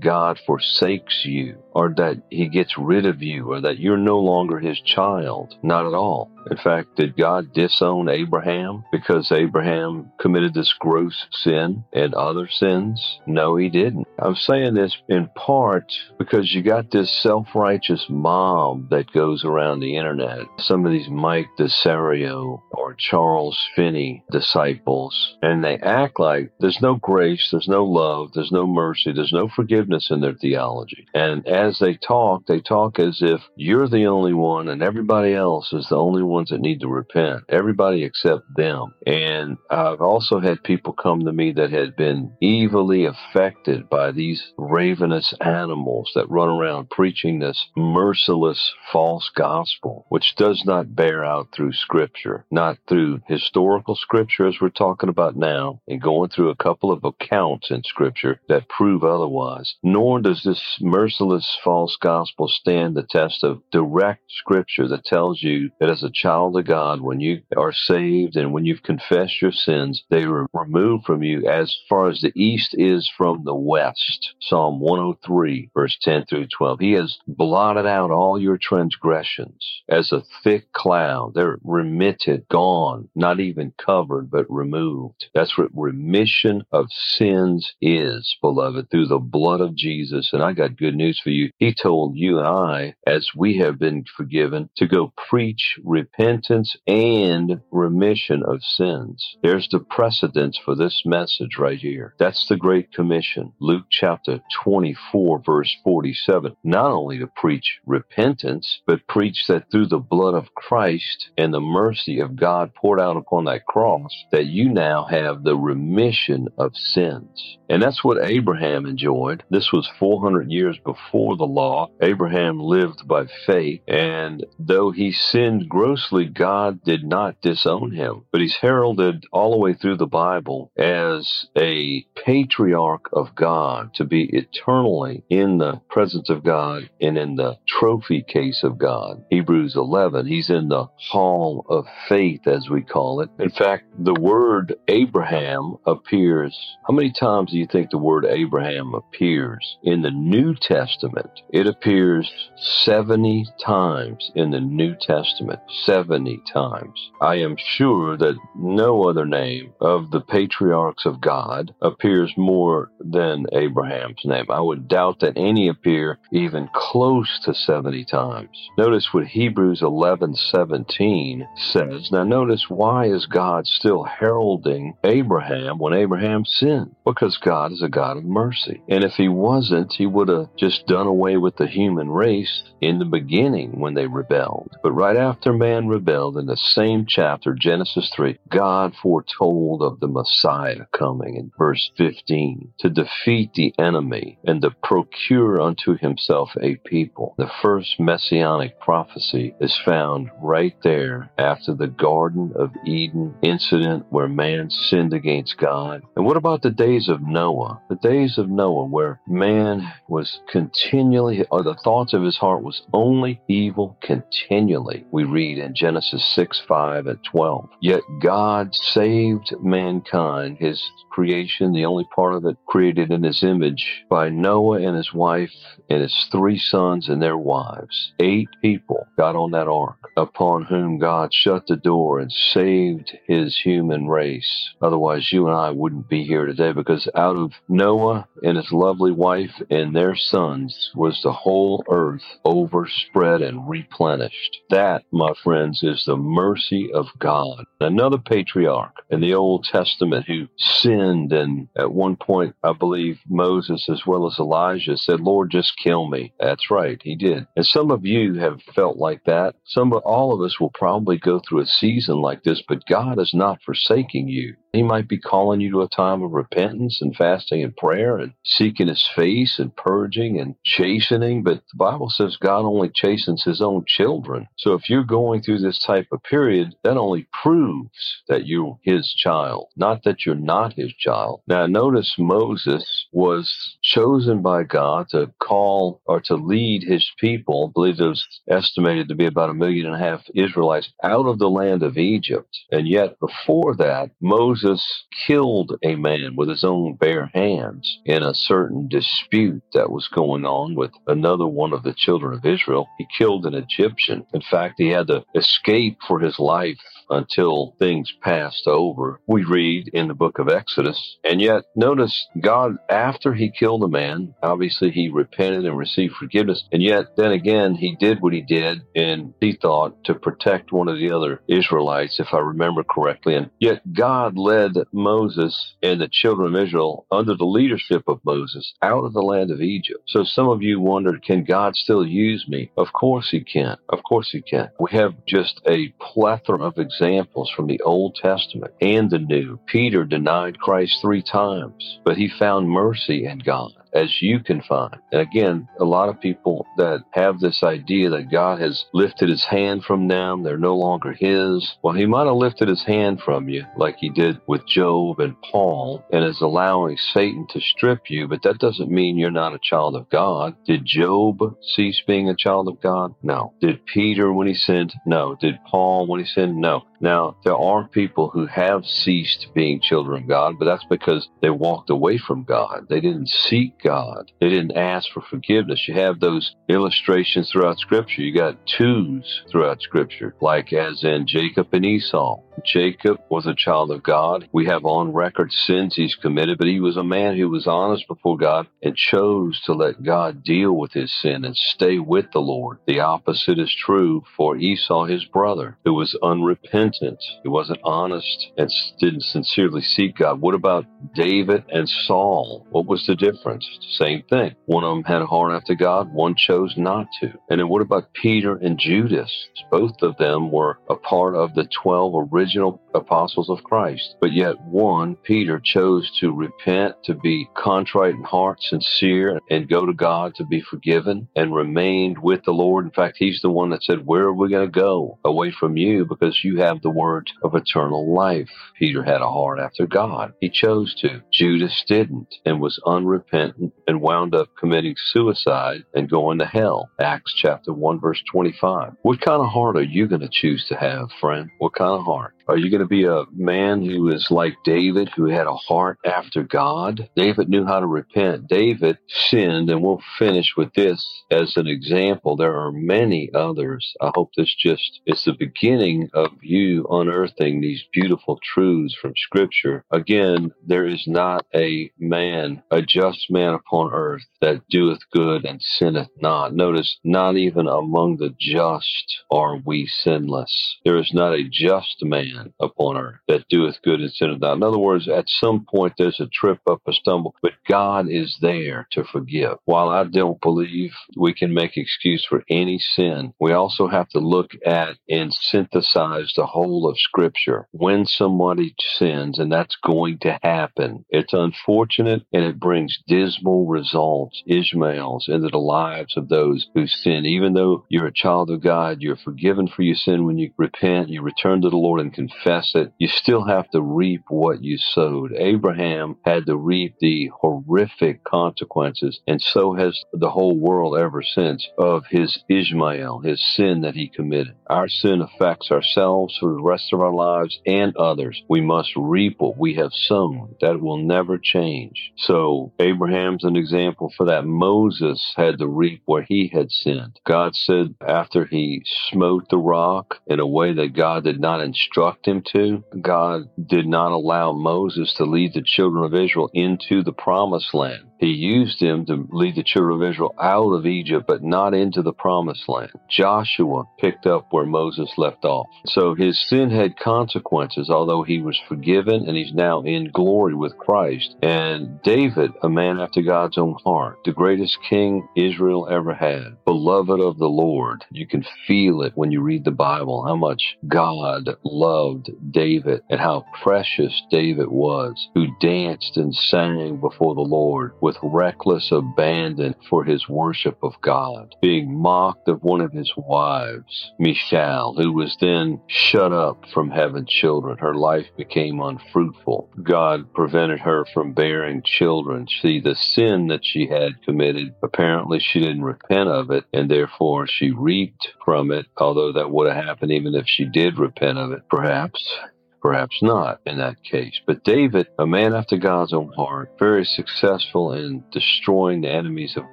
God 0.00 0.40
forsakes 0.46 1.26
you 1.26 1.62
or 1.74 1.92
that 1.96 2.22
he 2.30 2.48
gets 2.48 2.76
rid 2.78 3.06
of 3.06 3.22
you 3.22 3.52
or 3.52 3.60
that 3.60 3.78
you're 3.78 3.96
no 3.96 4.18
longer 4.18 4.58
his 4.58 4.80
child. 4.80 5.54
Not 5.62 5.86
at 5.86 5.94
all. 5.94 6.30
In 6.50 6.56
fact, 6.56 6.96
did 6.96 7.16
God 7.16 7.52
disown 7.52 8.08
Abraham 8.08 8.84
because 8.90 9.30
Abraham 9.30 10.10
committed 10.18 10.54
this 10.54 10.72
gross 10.78 11.26
sin 11.30 11.84
and 11.92 12.14
other 12.14 12.48
sins? 12.48 13.20
No, 13.26 13.56
he 13.56 13.68
didn't. 13.68 14.08
I'm 14.18 14.34
saying 14.34 14.74
this 14.74 14.96
in 15.08 15.28
part 15.36 15.92
because 16.18 16.52
you 16.52 16.62
got 16.62 16.90
this 16.90 17.10
self 17.10 17.54
righteous 17.54 18.06
mob 18.08 18.90
that 18.90 19.12
goes 19.12 19.44
around 19.44 19.80
the 19.80 19.96
internet. 19.96 20.46
Some 20.58 20.84
of 20.84 20.92
these 20.92 21.08
Mike 21.08 21.48
Desario 21.58 22.62
or 22.82 22.94
Charles 22.94 23.58
Finney 23.76 24.24
disciples, 24.32 25.36
and 25.40 25.62
they 25.62 25.76
act 25.78 26.18
like 26.18 26.52
there's 26.58 26.82
no 26.82 26.96
grace, 26.96 27.48
there's 27.52 27.68
no 27.68 27.84
love, 27.84 28.32
there's 28.34 28.50
no 28.50 28.66
mercy, 28.66 29.12
there's 29.12 29.32
no 29.32 29.48
forgiveness 29.48 30.10
in 30.10 30.20
their 30.20 30.34
theology. 30.34 31.06
And 31.14 31.46
as 31.46 31.78
they 31.78 31.94
talk, 31.94 32.46
they 32.46 32.60
talk 32.60 32.98
as 32.98 33.22
if 33.22 33.40
you're 33.54 33.88
the 33.88 34.06
only 34.06 34.34
one 34.34 34.68
and 34.68 34.82
everybody 34.82 35.32
else 35.32 35.72
is 35.72 35.88
the 35.88 35.96
only 35.96 36.24
ones 36.24 36.50
that 36.50 36.60
need 36.60 36.80
to 36.80 36.88
repent. 36.88 37.44
Everybody 37.48 38.02
except 38.02 38.42
them. 38.56 38.94
And 39.06 39.58
I've 39.70 40.00
also 40.00 40.40
had 40.40 40.64
people 40.64 40.92
come 40.92 41.20
to 41.24 41.32
me 41.32 41.52
that 41.52 41.70
had 41.70 41.94
been 41.94 42.32
evilly 42.42 43.04
affected 43.04 43.88
by 43.88 44.10
these 44.10 44.52
ravenous 44.58 45.34
animals 45.40 46.10
that 46.16 46.30
run 46.30 46.48
around 46.48 46.90
preaching 46.90 47.38
this 47.38 47.68
merciless 47.76 48.74
false 48.90 49.30
gospel, 49.36 50.06
which 50.08 50.34
does 50.36 50.64
not 50.66 50.96
bear 50.96 51.24
out 51.24 51.48
through 51.52 51.72
scripture, 51.72 52.44
not 52.50 52.71
through 52.88 53.20
historical 53.26 53.94
scripture 53.94 54.46
as 54.46 54.60
we're 54.60 54.68
talking 54.70 55.08
about 55.08 55.36
now, 55.36 55.80
and 55.88 56.00
going 56.00 56.30
through 56.30 56.50
a 56.50 56.56
couple 56.56 56.90
of 56.90 57.04
accounts 57.04 57.70
in 57.70 57.82
scripture 57.84 58.40
that 58.48 58.68
prove 58.68 59.04
otherwise. 59.04 59.76
Nor 59.82 60.20
does 60.20 60.42
this 60.42 60.78
merciless 60.80 61.58
false 61.62 61.96
gospel 61.96 62.48
stand 62.48 62.96
the 62.96 63.02
test 63.02 63.44
of 63.44 63.62
direct 63.70 64.22
scripture 64.28 64.88
that 64.88 65.04
tells 65.04 65.42
you 65.42 65.70
that 65.80 65.90
as 65.90 66.02
a 66.02 66.10
child 66.10 66.56
of 66.56 66.66
God, 66.66 67.00
when 67.00 67.20
you 67.20 67.42
are 67.56 67.72
saved 67.72 68.36
and 68.36 68.52
when 68.52 68.64
you've 68.64 68.82
confessed 68.82 69.42
your 69.42 69.52
sins, 69.52 70.04
they 70.10 70.24
are 70.24 70.46
removed 70.52 71.04
from 71.04 71.22
you 71.22 71.46
as 71.48 71.76
far 71.88 72.08
as 72.08 72.20
the 72.20 72.32
east 72.34 72.74
is 72.78 73.10
from 73.16 73.44
the 73.44 73.54
west. 73.54 74.34
Psalm 74.40 74.80
103, 74.80 75.70
verse 75.74 75.96
10 76.02 76.26
through 76.26 76.46
12. 76.46 76.80
He 76.80 76.92
has 76.92 77.18
blotted 77.26 77.86
out 77.86 78.10
all 78.10 78.40
your 78.40 78.58
transgressions 78.58 79.82
as 79.88 80.12
a 80.12 80.22
thick 80.42 80.72
cloud. 80.72 81.32
They're 81.34 81.58
remitted, 81.62 82.46
gone, 82.52 83.08
not 83.14 83.40
even 83.40 83.72
covered, 83.78 84.30
but 84.30 84.46
removed. 84.50 85.26
That's 85.34 85.56
what 85.56 85.70
remission 85.74 86.64
of 86.70 86.92
sins 86.92 87.72
is, 87.80 88.36
beloved, 88.42 88.90
through 88.90 89.06
the 89.06 89.18
blood 89.18 89.62
of 89.62 89.74
Jesus. 89.74 90.34
And 90.34 90.42
I 90.42 90.52
got 90.52 90.76
good 90.76 90.94
news 90.94 91.18
for 91.18 91.30
you. 91.30 91.50
He 91.56 91.72
told 91.74 92.16
you 92.16 92.38
and 92.38 92.46
I, 92.46 92.94
as 93.06 93.30
we 93.34 93.56
have 93.58 93.78
been 93.78 94.04
forgiven, 94.16 94.68
to 94.76 94.86
go 94.86 95.14
preach 95.30 95.78
repentance 95.82 96.76
and 96.86 97.62
remission 97.70 98.42
of 98.46 98.62
sins. 98.62 99.38
There's 99.42 99.68
the 99.70 99.80
precedence 99.80 100.58
for 100.58 100.76
this 100.76 101.02
message 101.06 101.56
right 101.58 101.78
here. 101.78 102.14
That's 102.18 102.46
the 102.48 102.56
Great 102.58 102.92
Commission. 102.92 103.52
Luke 103.60 103.86
chapter 103.90 104.40
24, 104.62 105.42
verse 105.46 105.74
47. 105.84 106.56
Not 106.64 106.90
only 106.90 107.18
to 107.18 107.28
preach 107.28 107.80
repentance, 107.86 108.82
but 108.86 109.06
preach 109.08 109.46
that 109.48 109.70
through 109.70 109.86
the 109.86 109.98
blood 109.98 110.34
of 110.34 110.54
Christ 110.54 111.30
and 111.38 111.54
the 111.54 111.60
mercy 111.60 112.20
of 112.20 112.36
God 112.42 112.74
poured 112.74 113.00
out 113.00 113.16
upon 113.16 113.44
that 113.44 113.66
cross, 113.66 114.10
that 114.32 114.46
you 114.46 114.68
now 114.68 115.04
have 115.04 115.44
the 115.44 115.56
remission 115.56 116.48
of 116.58 116.72
sins. 116.74 117.56
And 117.68 117.80
that's 117.80 118.02
what 118.02 118.18
Abraham 118.20 118.84
enjoyed. 118.84 119.44
This 119.48 119.72
was 119.72 119.88
400 120.00 120.50
years 120.50 120.76
before 120.84 121.36
the 121.36 121.46
law. 121.46 121.86
Abraham 122.02 122.58
lived 122.58 123.06
by 123.06 123.26
faith, 123.46 123.82
and 123.86 124.44
though 124.58 124.90
he 124.90 125.12
sinned 125.12 125.68
grossly, 125.68 126.26
God 126.26 126.82
did 126.82 127.04
not 127.04 127.40
disown 127.42 127.92
him. 127.92 128.24
But 128.32 128.40
he's 128.40 128.56
heralded 128.56 129.24
all 129.32 129.52
the 129.52 129.58
way 129.58 129.74
through 129.74 129.98
the 129.98 130.06
Bible 130.08 130.72
as 130.76 131.46
a 131.56 132.04
patriarch 132.24 133.08
of 133.12 133.36
God 133.36 133.94
to 133.94 134.04
be 134.04 134.24
eternally 134.24 135.24
in 135.30 135.58
the 135.58 135.80
presence 135.88 136.28
of 136.28 136.42
God 136.42 136.90
and 137.00 137.16
in 137.16 137.36
the 137.36 137.58
trophy 137.68 138.24
case 138.26 138.64
of 138.64 138.78
God. 138.78 139.22
Hebrews 139.30 139.76
11, 139.76 140.26
he's 140.26 140.50
in 140.50 140.68
the 140.68 140.86
hall 141.10 141.64
of 141.68 141.86
faith, 142.08 142.31
as 142.46 142.68
we 142.68 142.82
call 142.82 143.20
it. 143.20 143.30
In 143.38 143.50
fact, 143.50 143.84
the 143.98 144.14
word 144.14 144.74
Abraham 144.88 145.76
appears. 145.86 146.58
How 146.86 146.94
many 146.94 147.12
times 147.12 147.50
do 147.50 147.58
you 147.58 147.66
think 147.66 147.90
the 147.90 147.98
word 147.98 148.24
Abraham 148.24 148.94
appears 148.94 149.78
in 149.82 150.02
the 150.02 150.10
New 150.10 150.54
Testament? 150.54 151.30
It 151.50 151.66
appears 151.66 152.30
70 152.56 153.46
times 153.64 154.30
in 154.34 154.50
the 154.50 154.60
New 154.60 154.94
Testament. 155.00 155.60
70 155.84 156.42
times. 156.52 157.10
I 157.20 157.36
am 157.36 157.56
sure 157.58 158.16
that 158.16 158.36
no 158.56 159.04
other 159.08 159.26
name 159.26 159.72
of 159.80 160.10
the 160.10 160.20
patriarchs 160.20 161.06
of 161.06 161.20
God 161.20 161.74
appears 161.80 162.32
more 162.36 162.90
than 163.00 163.46
Abraham's 163.52 164.22
name. 164.24 164.46
I 164.50 164.60
would 164.60 164.88
doubt 164.88 165.20
that 165.20 165.36
any 165.36 165.68
appear 165.68 166.18
even 166.32 166.68
close 166.74 167.40
to 167.44 167.54
70 167.54 168.04
times. 168.04 168.70
Notice 168.78 169.12
what 169.12 169.26
Hebrews 169.26 169.82
11:17 169.82 171.46
says. 171.56 172.10
Now 172.22 172.28
notice 172.28 172.66
why 172.70 173.06
is 173.06 173.26
God 173.26 173.66
still 173.66 174.04
heralding 174.04 174.94
Abraham 175.02 175.78
when 175.78 175.92
Abraham 175.92 176.44
sinned? 176.44 176.94
Because 177.04 177.36
God 177.36 177.72
is 177.72 177.82
a 177.82 177.88
God 177.88 178.16
of 178.16 178.24
mercy. 178.24 178.80
And 178.88 179.02
if 179.02 179.14
he 179.14 179.26
wasn't, 179.26 179.94
he 179.94 180.06
would 180.06 180.28
have 180.28 180.54
just 180.56 180.86
done 180.86 181.08
away 181.08 181.36
with 181.36 181.56
the 181.56 181.66
human 181.66 182.10
race 182.10 182.62
in 182.80 183.00
the 183.00 183.04
beginning 183.04 183.80
when 183.80 183.94
they 183.94 184.06
rebelled. 184.06 184.70
But 184.84 184.92
right 184.92 185.16
after 185.16 185.52
man 185.52 185.88
rebelled 185.88 186.36
in 186.36 186.46
the 186.46 186.56
same 186.56 187.06
chapter, 187.08 187.54
Genesis 187.54 188.08
3, 188.14 188.38
God 188.48 188.94
foretold 189.02 189.82
of 189.82 189.98
the 189.98 190.06
Messiah 190.06 190.86
coming 190.96 191.34
in 191.34 191.50
verse 191.58 191.90
15 191.96 192.74
to 192.78 192.88
defeat 192.88 193.52
the 193.54 193.74
enemy 193.80 194.38
and 194.44 194.62
to 194.62 194.70
procure 194.84 195.60
unto 195.60 195.96
himself 195.96 196.50
a 196.60 196.76
people. 196.86 197.34
The 197.36 197.50
first 197.62 197.98
messianic 197.98 198.78
prophecy 198.78 199.56
is 199.60 199.76
found 199.84 200.30
right 200.40 200.76
there 200.84 201.32
after 201.36 201.74
the 201.74 201.88
Garden 201.88 202.11
Garden 202.12 202.52
of 202.56 202.70
Eden 202.84 203.34
incident 203.40 204.04
where 204.10 204.28
man 204.28 204.68
sinned 204.68 205.14
against 205.14 205.56
God? 205.56 206.02
And 206.14 206.26
what 206.26 206.36
about 206.36 206.60
the 206.60 206.70
days 206.70 207.08
of 207.08 207.22
Noah? 207.22 207.80
The 207.88 207.96
days 207.96 208.36
of 208.36 208.50
Noah 208.50 208.84
where 208.84 209.18
man 209.26 209.90
was 210.10 210.40
continually, 210.50 211.46
or 211.50 211.62
the 211.62 211.80
thoughts 211.82 212.12
of 212.12 212.22
his 212.22 212.36
heart 212.36 212.62
was 212.62 212.82
only 212.92 213.40
evil 213.48 213.96
continually. 214.02 215.06
We 215.10 215.24
read 215.24 215.56
in 215.56 215.74
Genesis 215.74 216.22
6, 216.34 216.60
5, 216.68 217.06
and 217.06 217.24
12. 217.24 217.70
Yet 217.80 218.02
God 218.20 218.74
saved 218.74 219.54
mankind, 219.62 220.58
his 220.58 220.82
creation, 221.10 221.72
the 221.72 221.86
only 221.86 222.06
part 222.14 222.34
of 222.34 222.44
it 222.44 222.58
created 222.68 223.10
in 223.10 223.22
his 223.22 223.42
image, 223.42 224.04
by 224.10 224.28
Noah 224.28 224.82
and 224.82 224.94
his 224.94 225.14
wife 225.14 225.54
and 225.88 226.02
his 226.02 226.28
three 226.30 226.58
sons 226.58 227.08
and 227.08 227.22
their 227.22 227.38
wives. 227.38 228.12
Eight 228.20 228.48
people 228.60 229.06
got 229.16 229.34
on 229.34 229.52
that 229.52 229.68
ark, 229.68 229.98
upon 230.18 230.64
whom 230.64 230.98
God 230.98 231.32
shut 231.32 231.66
the 231.66 231.76
door 231.76 232.01
and 232.20 232.32
saved 232.32 233.16
his 233.26 233.56
human 233.58 234.08
race. 234.08 234.74
Otherwise, 234.80 235.32
you 235.32 235.46
and 235.46 235.56
I 235.56 235.70
wouldn't 235.70 236.08
be 236.08 236.24
here 236.24 236.46
today 236.46 236.72
because 236.72 237.08
out 237.14 237.36
of 237.36 237.52
Noah 237.68 238.28
and 238.42 238.56
his 238.56 238.72
lovely 238.72 239.12
wife 239.12 239.62
and 239.70 239.94
their 239.94 240.16
sons 240.16 240.90
was 240.94 241.20
the 241.22 241.32
whole 241.32 241.84
earth 241.88 242.24
overspread 242.44 243.42
and 243.42 243.68
replenished. 243.68 244.58
That, 244.70 245.04
my 245.12 245.32
friends, 245.42 245.82
is 245.82 246.04
the 246.04 246.16
mercy 246.16 246.90
of 246.92 247.06
God. 247.18 247.64
Another 247.80 248.18
patriarch 248.18 248.96
in 249.10 249.20
the 249.20 249.34
Old 249.34 249.64
Testament 249.64 250.26
who 250.26 250.48
sinned, 250.56 251.32
and 251.32 251.68
at 251.76 251.92
one 251.92 252.16
point, 252.16 252.54
I 252.62 252.72
believe 252.72 253.20
Moses 253.28 253.88
as 253.88 254.06
well 254.06 254.26
as 254.26 254.38
Elijah 254.38 254.96
said, 254.96 255.20
Lord, 255.20 255.50
just 255.50 255.76
kill 255.76 256.08
me. 256.08 256.32
That's 256.40 256.70
right, 256.70 257.00
he 257.02 257.16
did. 257.16 257.46
And 257.56 257.66
some 257.66 257.90
of 257.90 258.04
you 258.04 258.34
have 258.34 258.60
felt 258.74 258.96
like 258.96 259.24
that. 259.24 259.54
Some, 259.64 259.92
all 260.04 260.32
of 260.32 260.40
us 260.40 260.58
will 260.58 260.70
probably 260.70 261.18
go 261.18 261.40
through 261.40 261.60
a 261.60 261.66
season 261.66 261.91
like 262.20 262.42
this, 262.44 262.62
but 262.68 262.86
God 262.88 263.20
is 263.20 263.32
not 263.34 263.62
forsaking 263.64 264.28
you. 264.28 264.56
He 264.72 264.84
might 264.84 265.08
be 265.08 265.18
calling 265.18 265.60
you 265.60 265.72
to 265.72 265.82
a 265.82 265.88
time 265.88 266.22
of 266.22 266.32
repentance 266.32 267.02
and 267.02 267.16
fasting 267.16 267.64
and 267.64 267.76
prayer 267.76 268.18
and 268.18 268.34
seeking 268.44 268.88
his 268.88 269.06
face 269.16 269.58
and 269.58 269.76
purging 269.76 270.40
and 270.40 270.54
chastening. 270.64 271.42
But 271.42 271.56
the 271.72 271.76
Bible 271.76 272.10
says 272.10 272.36
God 272.38 272.64
only 272.64 272.90
chastens 272.90 273.44
his 273.44 273.60
own 273.62 273.84
children. 273.86 274.48
So 274.58 274.74
if 274.74 274.88
you're 274.88 275.04
going 275.04 275.42
through 275.42 275.58
this 275.60 275.80
type 275.80 276.08
of 276.12 276.22
period, 276.22 276.76
that 276.84 276.96
only 276.98 277.28
proves 277.42 278.22
that 278.28 278.46
you're 278.46 278.78
his 278.82 279.12
child, 279.12 279.68
not 279.76 280.04
that 280.04 280.26
you're 280.26 280.36
not 280.36 280.74
his 280.74 280.92
child. 280.94 281.42
Now, 281.48 281.66
notice 281.66 282.14
Moses 282.18 283.08
was 283.12 283.76
chosen 283.82 284.42
by 284.42 284.64
God 284.64 285.08
to 285.10 285.32
call 285.40 286.00
or 286.06 286.20
to 286.22 286.36
lead 286.36 286.84
his 286.84 287.10
people. 287.18 287.68
I 287.70 287.72
believe 287.74 288.00
it 288.00 288.06
was 288.08 288.26
estimated 288.48 289.08
to 289.08 289.16
be 289.16 289.26
about 289.26 289.50
a 289.50 289.54
million 289.54 289.86
and 289.86 289.96
a 289.96 289.98
half 289.98 290.22
Israelites 290.34 290.92
out 291.02 291.26
of 291.26 291.40
the 291.40 291.50
land 291.50 291.82
of 291.82 291.98
Egypt. 291.98 292.56
And 292.72 292.88
yet, 292.88 293.18
before 293.20 293.76
that, 293.76 294.10
Moses 294.20 294.61
Moses 294.62 295.04
killed 295.26 295.76
a 295.82 295.96
man 295.96 296.36
with 296.36 296.48
his 296.48 296.62
own 296.62 296.94
bare 296.94 297.30
hands 297.34 297.98
in 298.04 298.22
a 298.22 298.34
certain 298.34 298.86
dispute 298.88 299.62
that 299.72 299.90
was 299.90 300.08
going 300.08 300.44
on 300.44 300.76
with 300.76 300.92
another 301.08 301.46
one 301.46 301.72
of 301.72 301.82
the 301.82 301.94
children 301.94 302.34
of 302.34 302.46
Israel. 302.46 302.88
He 302.98 303.06
killed 303.18 303.44
an 303.44 303.54
Egyptian. 303.54 304.24
In 304.32 304.40
fact, 304.40 304.74
he 304.78 304.90
had 304.90 305.08
to 305.08 305.24
escape 305.34 305.98
for 306.06 306.20
his 306.20 306.38
life 306.38 306.78
until 307.10 307.74
things 307.78 308.12
passed 308.22 308.66
over. 308.66 309.20
We 309.26 309.44
read 309.44 309.88
in 309.92 310.08
the 310.08 310.14
book 310.14 310.38
of 310.38 310.48
Exodus. 310.48 311.18
And 311.24 311.40
yet, 311.40 311.64
notice 311.74 312.26
God, 312.40 312.76
after 312.88 313.34
he 313.34 313.50
killed 313.50 313.82
a 313.82 313.88
man, 313.88 314.34
obviously 314.42 314.90
he 314.90 315.08
repented 315.08 315.66
and 315.66 315.76
received 315.76 316.14
forgiveness. 316.14 316.64
And 316.72 316.82
yet, 316.82 317.16
then 317.16 317.32
again, 317.32 317.74
he 317.74 317.96
did 317.96 318.20
what 318.20 318.32
he 318.32 318.42
did, 318.42 318.82
and 318.94 319.34
he 319.40 319.52
thought 319.52 320.04
to 320.04 320.14
protect 320.14 320.72
one 320.72 320.88
of 320.88 320.98
the 320.98 321.10
other 321.10 321.42
Israelites, 321.48 322.20
if 322.20 322.28
I 322.32 322.38
remember 322.38 322.84
correctly. 322.84 323.34
And 323.34 323.50
yet, 323.58 323.80
God 323.92 324.38
led 324.38 324.51
Moses 324.92 325.74
and 325.82 326.00
the 326.00 326.08
children 326.10 326.54
of 326.54 326.62
Israel 326.62 327.06
under 327.10 327.34
the 327.34 327.44
leadership 327.44 328.02
of 328.06 328.20
Moses 328.24 328.74
out 328.82 329.04
of 329.04 329.12
the 329.12 329.22
land 329.22 329.50
of 329.50 329.60
Egypt. 329.60 330.02
So 330.06 330.24
some 330.24 330.48
of 330.48 330.62
you 330.62 330.80
wondered, 330.80 331.24
can 331.24 331.44
God 331.44 331.76
still 331.76 332.06
use 332.06 332.46
me? 332.48 332.70
Of 332.76 332.92
course 332.92 333.30
he 333.30 333.44
can. 333.44 333.76
Of 333.88 334.02
course 334.02 334.30
he 334.30 334.42
can. 334.42 334.70
We 334.80 334.90
have 334.92 335.14
just 335.26 335.60
a 335.66 335.88
plethora 336.00 336.62
of 336.62 336.78
examples 336.78 337.50
from 337.50 337.66
the 337.66 337.80
Old 337.82 338.16
Testament 338.16 338.72
and 338.80 339.10
the 339.10 339.18
New. 339.18 339.58
Peter 339.66 340.04
denied 340.04 340.58
Christ 340.58 340.98
three 341.00 341.22
times, 341.22 342.00
but 342.04 342.16
he 342.16 342.28
found 342.28 342.68
mercy 342.68 343.26
in 343.26 343.38
God 343.38 343.72
as 343.94 344.22
you 344.22 344.40
can 344.40 344.62
find. 344.62 344.96
And 345.12 345.20
again, 345.20 345.68
a 345.78 345.84
lot 345.84 346.08
of 346.08 346.20
people 346.20 346.66
that 346.76 347.02
have 347.12 347.40
this 347.40 347.62
idea 347.62 348.10
that 348.10 348.30
God 348.30 348.60
has 348.60 348.84
lifted 348.92 349.28
his 349.28 349.44
hand 349.44 349.84
from 349.84 350.08
them, 350.08 350.42
they're 350.42 350.58
no 350.58 350.76
longer 350.76 351.12
his. 351.12 351.76
Well, 351.82 351.94
he 351.94 352.06
might 352.06 352.26
have 352.26 352.36
lifted 352.36 352.68
his 352.68 352.84
hand 352.84 353.20
from 353.22 353.48
you 353.48 353.64
like 353.76 353.96
he 353.98 354.08
did 354.10 354.40
with 354.46 354.66
Job 354.66 355.20
and 355.20 355.36
Paul 355.42 356.04
and 356.12 356.24
is 356.24 356.40
allowing 356.40 356.96
Satan 356.96 357.46
to 357.50 357.60
strip 357.60 358.10
you, 358.10 358.28
but 358.28 358.42
that 358.42 358.58
doesn't 358.58 358.90
mean 358.90 359.18
you're 359.18 359.30
not 359.30 359.54
a 359.54 359.60
child 359.62 359.96
of 359.96 360.08
God. 360.10 360.56
Did 360.66 360.84
Job 360.84 361.40
cease 361.60 362.02
being 362.06 362.28
a 362.28 362.36
child 362.36 362.68
of 362.68 362.80
God? 362.80 363.14
No. 363.22 363.54
Did 363.60 363.84
Peter 363.86 364.32
when 364.32 364.46
he 364.46 364.54
sinned? 364.54 364.94
No. 365.06 365.36
Did 365.40 365.58
Paul 365.66 366.06
when 366.06 366.20
he 366.20 366.26
sinned? 366.26 366.56
No. 366.56 366.82
Now, 367.02 367.36
there 367.44 367.56
are 367.56 367.88
people 367.88 368.30
who 368.30 368.46
have 368.46 368.86
ceased 368.86 369.48
being 369.54 369.80
children 369.80 370.22
of 370.22 370.28
God, 370.28 370.58
but 370.58 370.66
that's 370.66 370.84
because 370.88 371.28
they 371.40 371.50
walked 371.50 371.90
away 371.90 372.16
from 372.16 372.44
God. 372.44 372.86
They 372.88 373.00
didn't 373.00 373.28
seek 373.28 373.82
God. 373.82 374.30
They 374.40 374.48
didn't 374.48 374.76
ask 374.76 375.10
for 375.12 375.20
forgiveness. 375.20 375.88
You 375.88 375.94
have 375.94 376.20
those 376.20 376.54
illustrations 376.68 377.50
throughout 377.50 377.80
Scripture. 377.80 378.22
You 378.22 378.32
got 378.32 378.64
twos 378.66 379.42
throughout 379.50 379.82
Scripture, 379.82 380.36
like 380.40 380.72
as 380.72 381.02
in 381.02 381.26
Jacob 381.26 381.68
and 381.72 381.84
Esau. 381.84 382.40
Jacob 382.64 383.18
was 383.28 383.46
a 383.46 383.54
child 383.54 383.90
of 383.90 384.02
God. 384.02 384.48
We 384.52 384.66
have 384.66 384.84
on 384.84 385.12
record 385.12 385.52
sins 385.52 385.96
he's 385.96 386.14
committed, 386.14 386.58
but 386.58 386.66
he 386.66 386.80
was 386.80 386.96
a 386.96 387.04
man 387.04 387.36
who 387.36 387.48
was 387.48 387.66
honest 387.66 388.06
before 388.06 388.36
God 388.36 388.66
and 388.82 388.96
chose 388.96 389.60
to 389.62 389.72
let 389.72 390.02
God 390.02 390.44
deal 390.44 390.72
with 390.72 390.92
his 390.92 391.12
sin 391.12 391.44
and 391.44 391.56
stay 391.56 391.98
with 391.98 392.26
the 392.32 392.40
Lord. 392.40 392.78
The 392.86 393.00
opposite 393.00 393.58
is 393.58 393.74
true 393.74 394.22
for 394.36 394.56
Esau, 394.56 395.04
his 395.04 395.24
brother, 395.24 395.78
who 395.84 395.94
was 395.94 396.16
unrepentant. 396.22 397.22
He 397.42 397.48
wasn't 397.48 397.80
honest 397.84 398.52
and 398.56 398.70
didn't 399.00 399.24
sincerely 399.24 399.82
seek 399.82 400.16
God. 400.16 400.40
What 400.40 400.54
about 400.54 400.86
David 401.14 401.64
and 401.72 401.88
Saul? 401.88 402.66
What 402.70 402.86
was 402.86 403.06
the 403.06 403.16
difference? 403.16 403.66
Same 403.92 404.22
thing. 404.28 404.54
One 404.66 404.84
of 404.84 404.94
them 404.94 405.04
had 405.04 405.22
a 405.22 405.26
heart 405.26 405.52
after 405.52 405.74
God, 405.74 406.12
one 406.12 406.34
chose 406.36 406.74
not 406.76 407.06
to. 407.20 407.32
And 407.50 407.60
then 407.60 407.68
what 407.68 407.82
about 407.82 408.12
Peter 408.14 408.56
and 408.56 408.78
Judas? 408.78 409.32
Both 409.70 410.02
of 410.02 410.16
them 410.18 410.50
were 410.50 410.78
a 410.88 410.96
part 410.96 411.34
of 411.34 411.54
the 411.54 411.68
12 411.82 412.28
original 412.32 412.41
original 412.42 412.82
apostles 412.94 413.48
of 413.48 413.62
Christ. 413.62 414.16
But 414.20 414.32
yet 414.32 414.60
one, 414.60 415.16
Peter, 415.16 415.60
chose 415.62 416.10
to 416.20 416.32
repent, 416.32 416.96
to 417.04 417.14
be 417.14 417.48
contrite 417.56 418.14
in 418.14 418.24
heart, 418.24 418.60
sincere, 418.62 419.40
and 419.48 419.68
go 419.68 419.86
to 419.86 419.92
God 419.92 420.34
to 420.36 420.44
be 420.44 420.60
forgiven 420.60 421.28
and 421.36 421.54
remained 421.54 422.18
with 422.18 422.42
the 422.44 422.52
Lord. 422.52 422.84
In 422.84 422.90
fact, 422.90 423.16
he's 423.18 423.40
the 423.42 423.50
one 423.50 423.70
that 423.70 423.84
said, 423.84 424.06
Where 424.06 424.24
are 424.24 424.34
we 424.34 424.50
going 424.50 424.66
to 424.66 424.80
go 424.80 425.18
away 425.24 425.52
from 425.52 425.76
you? 425.76 426.04
Because 426.04 426.42
you 426.42 426.58
have 426.58 426.82
the 426.82 426.90
words 426.90 427.32
of 427.44 427.54
eternal 427.54 428.12
life. 428.12 428.50
Peter 428.78 429.04
had 429.04 429.20
a 429.20 429.30
heart 429.30 429.60
after 429.60 429.86
God. 429.86 430.32
He 430.40 430.50
chose 430.50 430.94
to. 430.96 431.22
Judas 431.32 431.84
didn't 431.86 432.34
and 432.44 432.60
was 432.60 432.80
unrepentant 432.86 433.72
and 433.86 434.00
wound 434.00 434.34
up 434.34 434.48
committing 434.58 434.94
suicide 434.96 435.84
and 435.94 436.10
going 436.10 436.38
to 436.40 436.46
hell. 436.46 436.90
Acts 437.00 437.34
chapter 437.36 437.72
1, 437.72 438.00
verse 438.00 438.22
25. 438.30 438.94
What 439.02 439.20
kind 439.20 439.40
of 439.40 439.48
heart 439.48 439.76
are 439.76 439.82
you 439.82 440.08
going 440.08 440.20
to 440.22 440.28
choose 440.30 440.66
to 440.68 440.76
have, 440.76 441.10
friend? 441.20 441.50
What 441.58 441.74
kind 441.74 441.98
of 441.98 442.04
heart? 442.04 442.31
Are 442.48 442.58
you 442.58 442.70
going 442.70 442.80
to 442.80 442.86
be 442.86 443.04
a 443.04 443.24
man 443.32 443.82
who 443.84 444.08
is 444.08 444.30
like 444.30 444.56
David, 444.64 445.10
who 445.10 445.26
had 445.26 445.46
a 445.46 445.54
heart 445.54 445.98
after 446.04 446.42
God? 446.42 447.08
David 447.14 447.48
knew 447.48 447.64
how 447.64 447.80
to 447.80 447.86
repent. 447.86 448.48
David 448.48 448.98
sinned, 449.08 449.70
and 449.70 449.82
we'll 449.82 450.02
finish 450.18 450.54
with 450.56 450.72
this 450.74 451.24
as 451.30 451.56
an 451.56 451.68
example. 451.68 452.36
There 452.36 452.58
are 452.58 452.72
many 452.72 453.30
others. 453.32 453.94
I 454.00 454.10
hope 454.14 454.30
this 454.36 454.54
just 454.54 455.00
is 455.06 455.24
the 455.24 455.34
beginning 455.38 456.10
of 456.14 456.30
you 456.42 456.86
unearthing 456.90 457.60
these 457.60 457.84
beautiful 457.92 458.40
truths 458.42 458.94
from 458.94 459.14
Scripture. 459.16 459.84
Again, 459.92 460.52
there 460.66 460.86
is 460.86 461.04
not 461.06 461.46
a 461.54 461.90
man, 461.98 462.62
a 462.70 462.82
just 462.82 463.30
man 463.30 463.54
upon 463.54 463.92
earth 463.92 464.24
that 464.40 464.66
doeth 464.68 465.00
good 465.12 465.44
and 465.44 465.62
sinneth 465.62 466.10
not. 466.20 466.54
Notice, 466.54 466.98
not 467.04 467.36
even 467.36 467.68
among 467.68 468.16
the 468.16 468.34
just 468.38 469.22
are 469.30 469.58
we 469.64 469.86
sinless. 469.86 470.78
There 470.84 470.98
is 470.98 471.12
not 471.14 471.34
a 471.34 471.48
just 471.48 472.02
man 472.02 472.31
man 472.34 472.52
upon 472.60 472.96
earth 472.96 473.16
that 473.28 473.48
doeth 473.48 473.80
good 473.82 474.00
and 474.00 474.12
sinneth 474.12 474.40
not. 474.40 474.56
In 474.56 474.62
other 474.62 474.78
words, 474.78 475.08
at 475.08 475.24
some 475.28 475.64
point 475.64 475.94
there's 475.98 476.20
a 476.20 476.26
trip 476.26 476.58
up, 476.68 476.80
a 476.86 476.92
stumble, 476.92 477.34
but 477.42 477.52
God 477.68 478.08
is 478.08 478.38
there 478.40 478.86
to 478.92 479.04
forgive. 479.04 479.58
While 479.64 479.88
I 479.88 480.04
don't 480.04 480.40
believe 480.40 480.92
we 481.16 481.32
can 481.32 481.54
make 481.54 481.76
excuse 481.76 482.24
for 482.24 482.44
any 482.48 482.78
sin, 482.78 483.32
we 483.40 483.52
also 483.52 483.88
have 483.88 484.08
to 484.10 484.18
look 484.18 484.52
at 484.64 484.96
and 485.08 485.32
synthesize 485.32 486.32
the 486.36 486.46
whole 486.46 486.88
of 486.88 486.98
Scripture. 486.98 487.68
When 487.72 488.06
somebody 488.06 488.74
sins, 488.98 489.38
and 489.38 489.50
that's 489.50 489.76
going 489.76 490.18
to 490.20 490.38
happen, 490.42 491.04
it's 491.10 491.32
unfortunate 491.32 492.22
and 492.32 492.44
it 492.44 492.60
brings 492.60 492.98
dismal 493.06 493.66
results, 493.66 494.42
Ishmaels, 494.46 495.28
into 495.28 495.48
the 495.48 495.58
lives 495.58 496.16
of 496.16 496.28
those 496.28 496.68
who 496.74 496.86
sin. 496.86 497.26
Even 497.26 497.54
though 497.54 497.84
you're 497.88 498.06
a 498.06 498.12
child 498.12 498.50
of 498.50 498.62
God, 498.62 499.00
you're 499.00 499.16
forgiven 499.16 499.68
for 499.68 499.82
your 499.82 499.96
sin 499.96 500.26
when 500.26 500.38
you 500.38 500.52
repent, 500.56 501.08
you 501.08 501.22
return 501.22 501.62
to 501.62 501.70
the 501.70 501.76
Lord 501.76 502.00
and 502.00 502.14
confess 502.28 502.72
it, 502.74 502.92
you 502.98 503.08
still 503.08 503.44
have 503.46 503.68
to 503.70 503.80
reap 503.82 504.22
what 504.28 504.62
you 504.62 504.76
sowed. 504.78 505.32
Abraham 505.36 506.16
had 506.24 506.46
to 506.46 506.56
reap 506.56 506.94
the 507.00 507.30
horrific 507.40 508.22
consequences, 508.24 509.20
and 509.26 509.40
so 509.40 509.74
has 509.74 510.00
the 510.12 510.30
whole 510.30 510.56
world 510.58 510.96
ever 510.98 511.22
since, 511.22 511.68
of 511.78 512.04
his 512.10 512.42
Ishmael, 512.48 513.20
his 513.20 513.42
sin 513.54 513.82
that 513.82 513.94
he 513.94 514.08
committed. 514.08 514.54
Our 514.68 514.88
sin 514.88 515.20
affects 515.22 515.70
ourselves 515.70 516.36
for 516.38 516.52
the 516.52 516.62
rest 516.62 516.92
of 516.92 517.00
our 517.00 517.12
lives 517.12 517.58
and 517.66 517.96
others. 517.96 518.40
We 518.48 518.60
must 518.60 518.92
reap 518.96 519.36
what 519.38 519.58
we 519.58 519.74
have 519.74 519.92
sown. 519.92 520.56
That 520.60 520.80
will 520.80 520.98
never 520.98 521.38
change. 521.38 522.12
So 522.16 522.72
Abraham's 522.78 523.44
an 523.44 523.56
example 523.56 524.12
for 524.16 524.26
that. 524.26 524.44
Moses 524.46 525.32
had 525.36 525.58
to 525.58 525.68
reap 525.68 526.02
where 526.06 526.26
he 526.28 526.50
had 526.52 526.70
sinned. 526.70 527.18
God 527.26 527.54
said 527.56 527.94
after 528.06 528.44
he 528.46 528.82
smote 529.10 529.48
the 529.50 529.58
rock 529.58 530.20
in 530.26 530.40
a 530.40 530.46
way 530.46 530.72
that 530.74 530.94
God 530.94 531.24
did 531.24 531.40
not 531.40 531.60
instruct 531.60 532.11
him 532.24 532.42
to, 532.52 532.84
God 533.00 533.50
did 533.64 533.86
not 533.86 534.12
allow 534.12 534.52
Moses 534.52 535.12
to 535.16 535.24
lead 535.24 535.54
the 535.54 535.62
children 535.64 536.04
of 536.04 536.14
Israel 536.14 536.50
into 536.52 537.02
the 537.02 537.12
promised 537.12 537.74
land. 537.74 538.11
He 538.22 538.28
used 538.28 538.80
him 538.80 539.04
to 539.06 539.26
lead 539.30 539.56
the 539.56 539.64
children 539.64 540.00
of 540.00 540.08
Israel 540.08 540.32
out 540.40 540.70
of 540.70 540.86
Egypt, 540.86 541.24
but 541.26 541.42
not 541.42 541.74
into 541.74 542.02
the 542.02 542.12
promised 542.12 542.68
land. 542.68 542.92
Joshua 543.10 543.82
picked 543.98 544.28
up 544.28 544.46
where 544.52 544.64
Moses 544.64 545.12
left 545.18 545.44
off. 545.44 545.66
So 545.86 546.14
his 546.14 546.38
sin 546.48 546.70
had 546.70 546.96
consequences, 546.96 547.90
although 547.90 548.22
he 548.22 548.40
was 548.40 548.60
forgiven 548.68 549.24
and 549.26 549.36
he's 549.36 549.52
now 549.52 549.82
in 549.82 550.12
glory 550.12 550.54
with 550.54 550.78
Christ. 550.78 551.34
And 551.42 552.00
David, 552.02 552.52
a 552.62 552.68
man 552.68 553.00
after 553.00 553.22
God's 553.22 553.58
own 553.58 553.74
heart, 553.84 554.18
the 554.24 554.30
greatest 554.30 554.78
king 554.88 555.26
Israel 555.34 555.88
ever 555.90 556.14
had, 556.14 556.58
beloved 556.64 557.18
of 557.18 557.38
the 557.38 557.48
Lord. 557.48 558.04
You 558.12 558.28
can 558.28 558.44
feel 558.68 559.02
it 559.02 559.14
when 559.16 559.32
you 559.32 559.40
read 559.40 559.64
the 559.64 559.72
Bible, 559.72 560.24
how 560.24 560.36
much 560.36 560.76
God 560.86 561.48
loved 561.64 562.30
David 562.52 563.02
and 563.10 563.18
how 563.18 563.44
precious 563.64 564.22
David 564.30 564.68
was, 564.68 565.28
who 565.34 565.48
danced 565.60 566.16
and 566.16 566.32
sang 566.32 567.00
before 567.00 567.34
the 567.34 567.40
Lord 567.40 567.94
with 568.00 568.11
with 568.20 568.32
reckless 568.32 568.92
abandon 568.92 569.74
for 569.88 570.04
his 570.04 570.28
worship 570.28 570.78
of 570.82 571.00
God, 571.00 571.54
being 571.60 572.00
mocked 572.00 572.48
of 572.48 572.62
one 572.62 572.80
of 572.80 572.92
his 572.92 573.12
wives, 573.16 574.12
Michal, 574.18 574.94
who 574.96 575.12
was 575.12 575.36
then 575.40 575.80
shut 575.86 576.32
up 576.32 576.64
from 576.72 576.90
having 576.90 577.26
children. 577.26 577.78
Her 577.78 577.94
life 577.94 578.26
became 578.36 578.80
unfruitful. 578.80 579.70
God 579.82 580.32
prevented 580.34 580.80
her 580.80 581.04
from 581.12 581.32
bearing 581.32 581.82
children. 581.82 582.46
See, 582.60 582.80
the 582.80 582.94
sin 582.94 583.48
that 583.48 583.64
she 583.64 583.86
had 583.86 584.22
committed, 584.24 584.74
apparently 584.82 585.40
she 585.40 585.60
didn't 585.60 585.82
repent 585.82 586.28
of 586.28 586.50
it, 586.50 586.64
and 586.72 586.90
therefore 586.90 587.46
she 587.46 587.70
reaped 587.70 588.28
from 588.44 588.70
it, 588.70 588.86
although 588.96 589.32
that 589.32 589.50
would 589.50 589.72
have 589.72 589.84
happened 589.84 590.12
even 590.12 590.34
if 590.34 590.46
she 590.46 590.64
did 590.64 590.98
repent 590.98 591.38
of 591.38 591.52
it, 591.52 591.62
perhaps. 591.70 592.38
Perhaps 592.82 593.22
not 593.22 593.60
in 593.64 593.78
that 593.78 594.02
case. 594.02 594.40
But 594.44 594.64
David, 594.64 595.06
a 595.18 595.26
man 595.26 595.54
after 595.54 595.76
God's 595.76 596.12
own 596.12 596.32
heart, 596.32 596.72
very 596.80 597.04
successful 597.04 597.92
in 597.92 598.24
destroying 598.32 599.02
the 599.02 599.10
enemies 599.10 599.56
of 599.56 599.72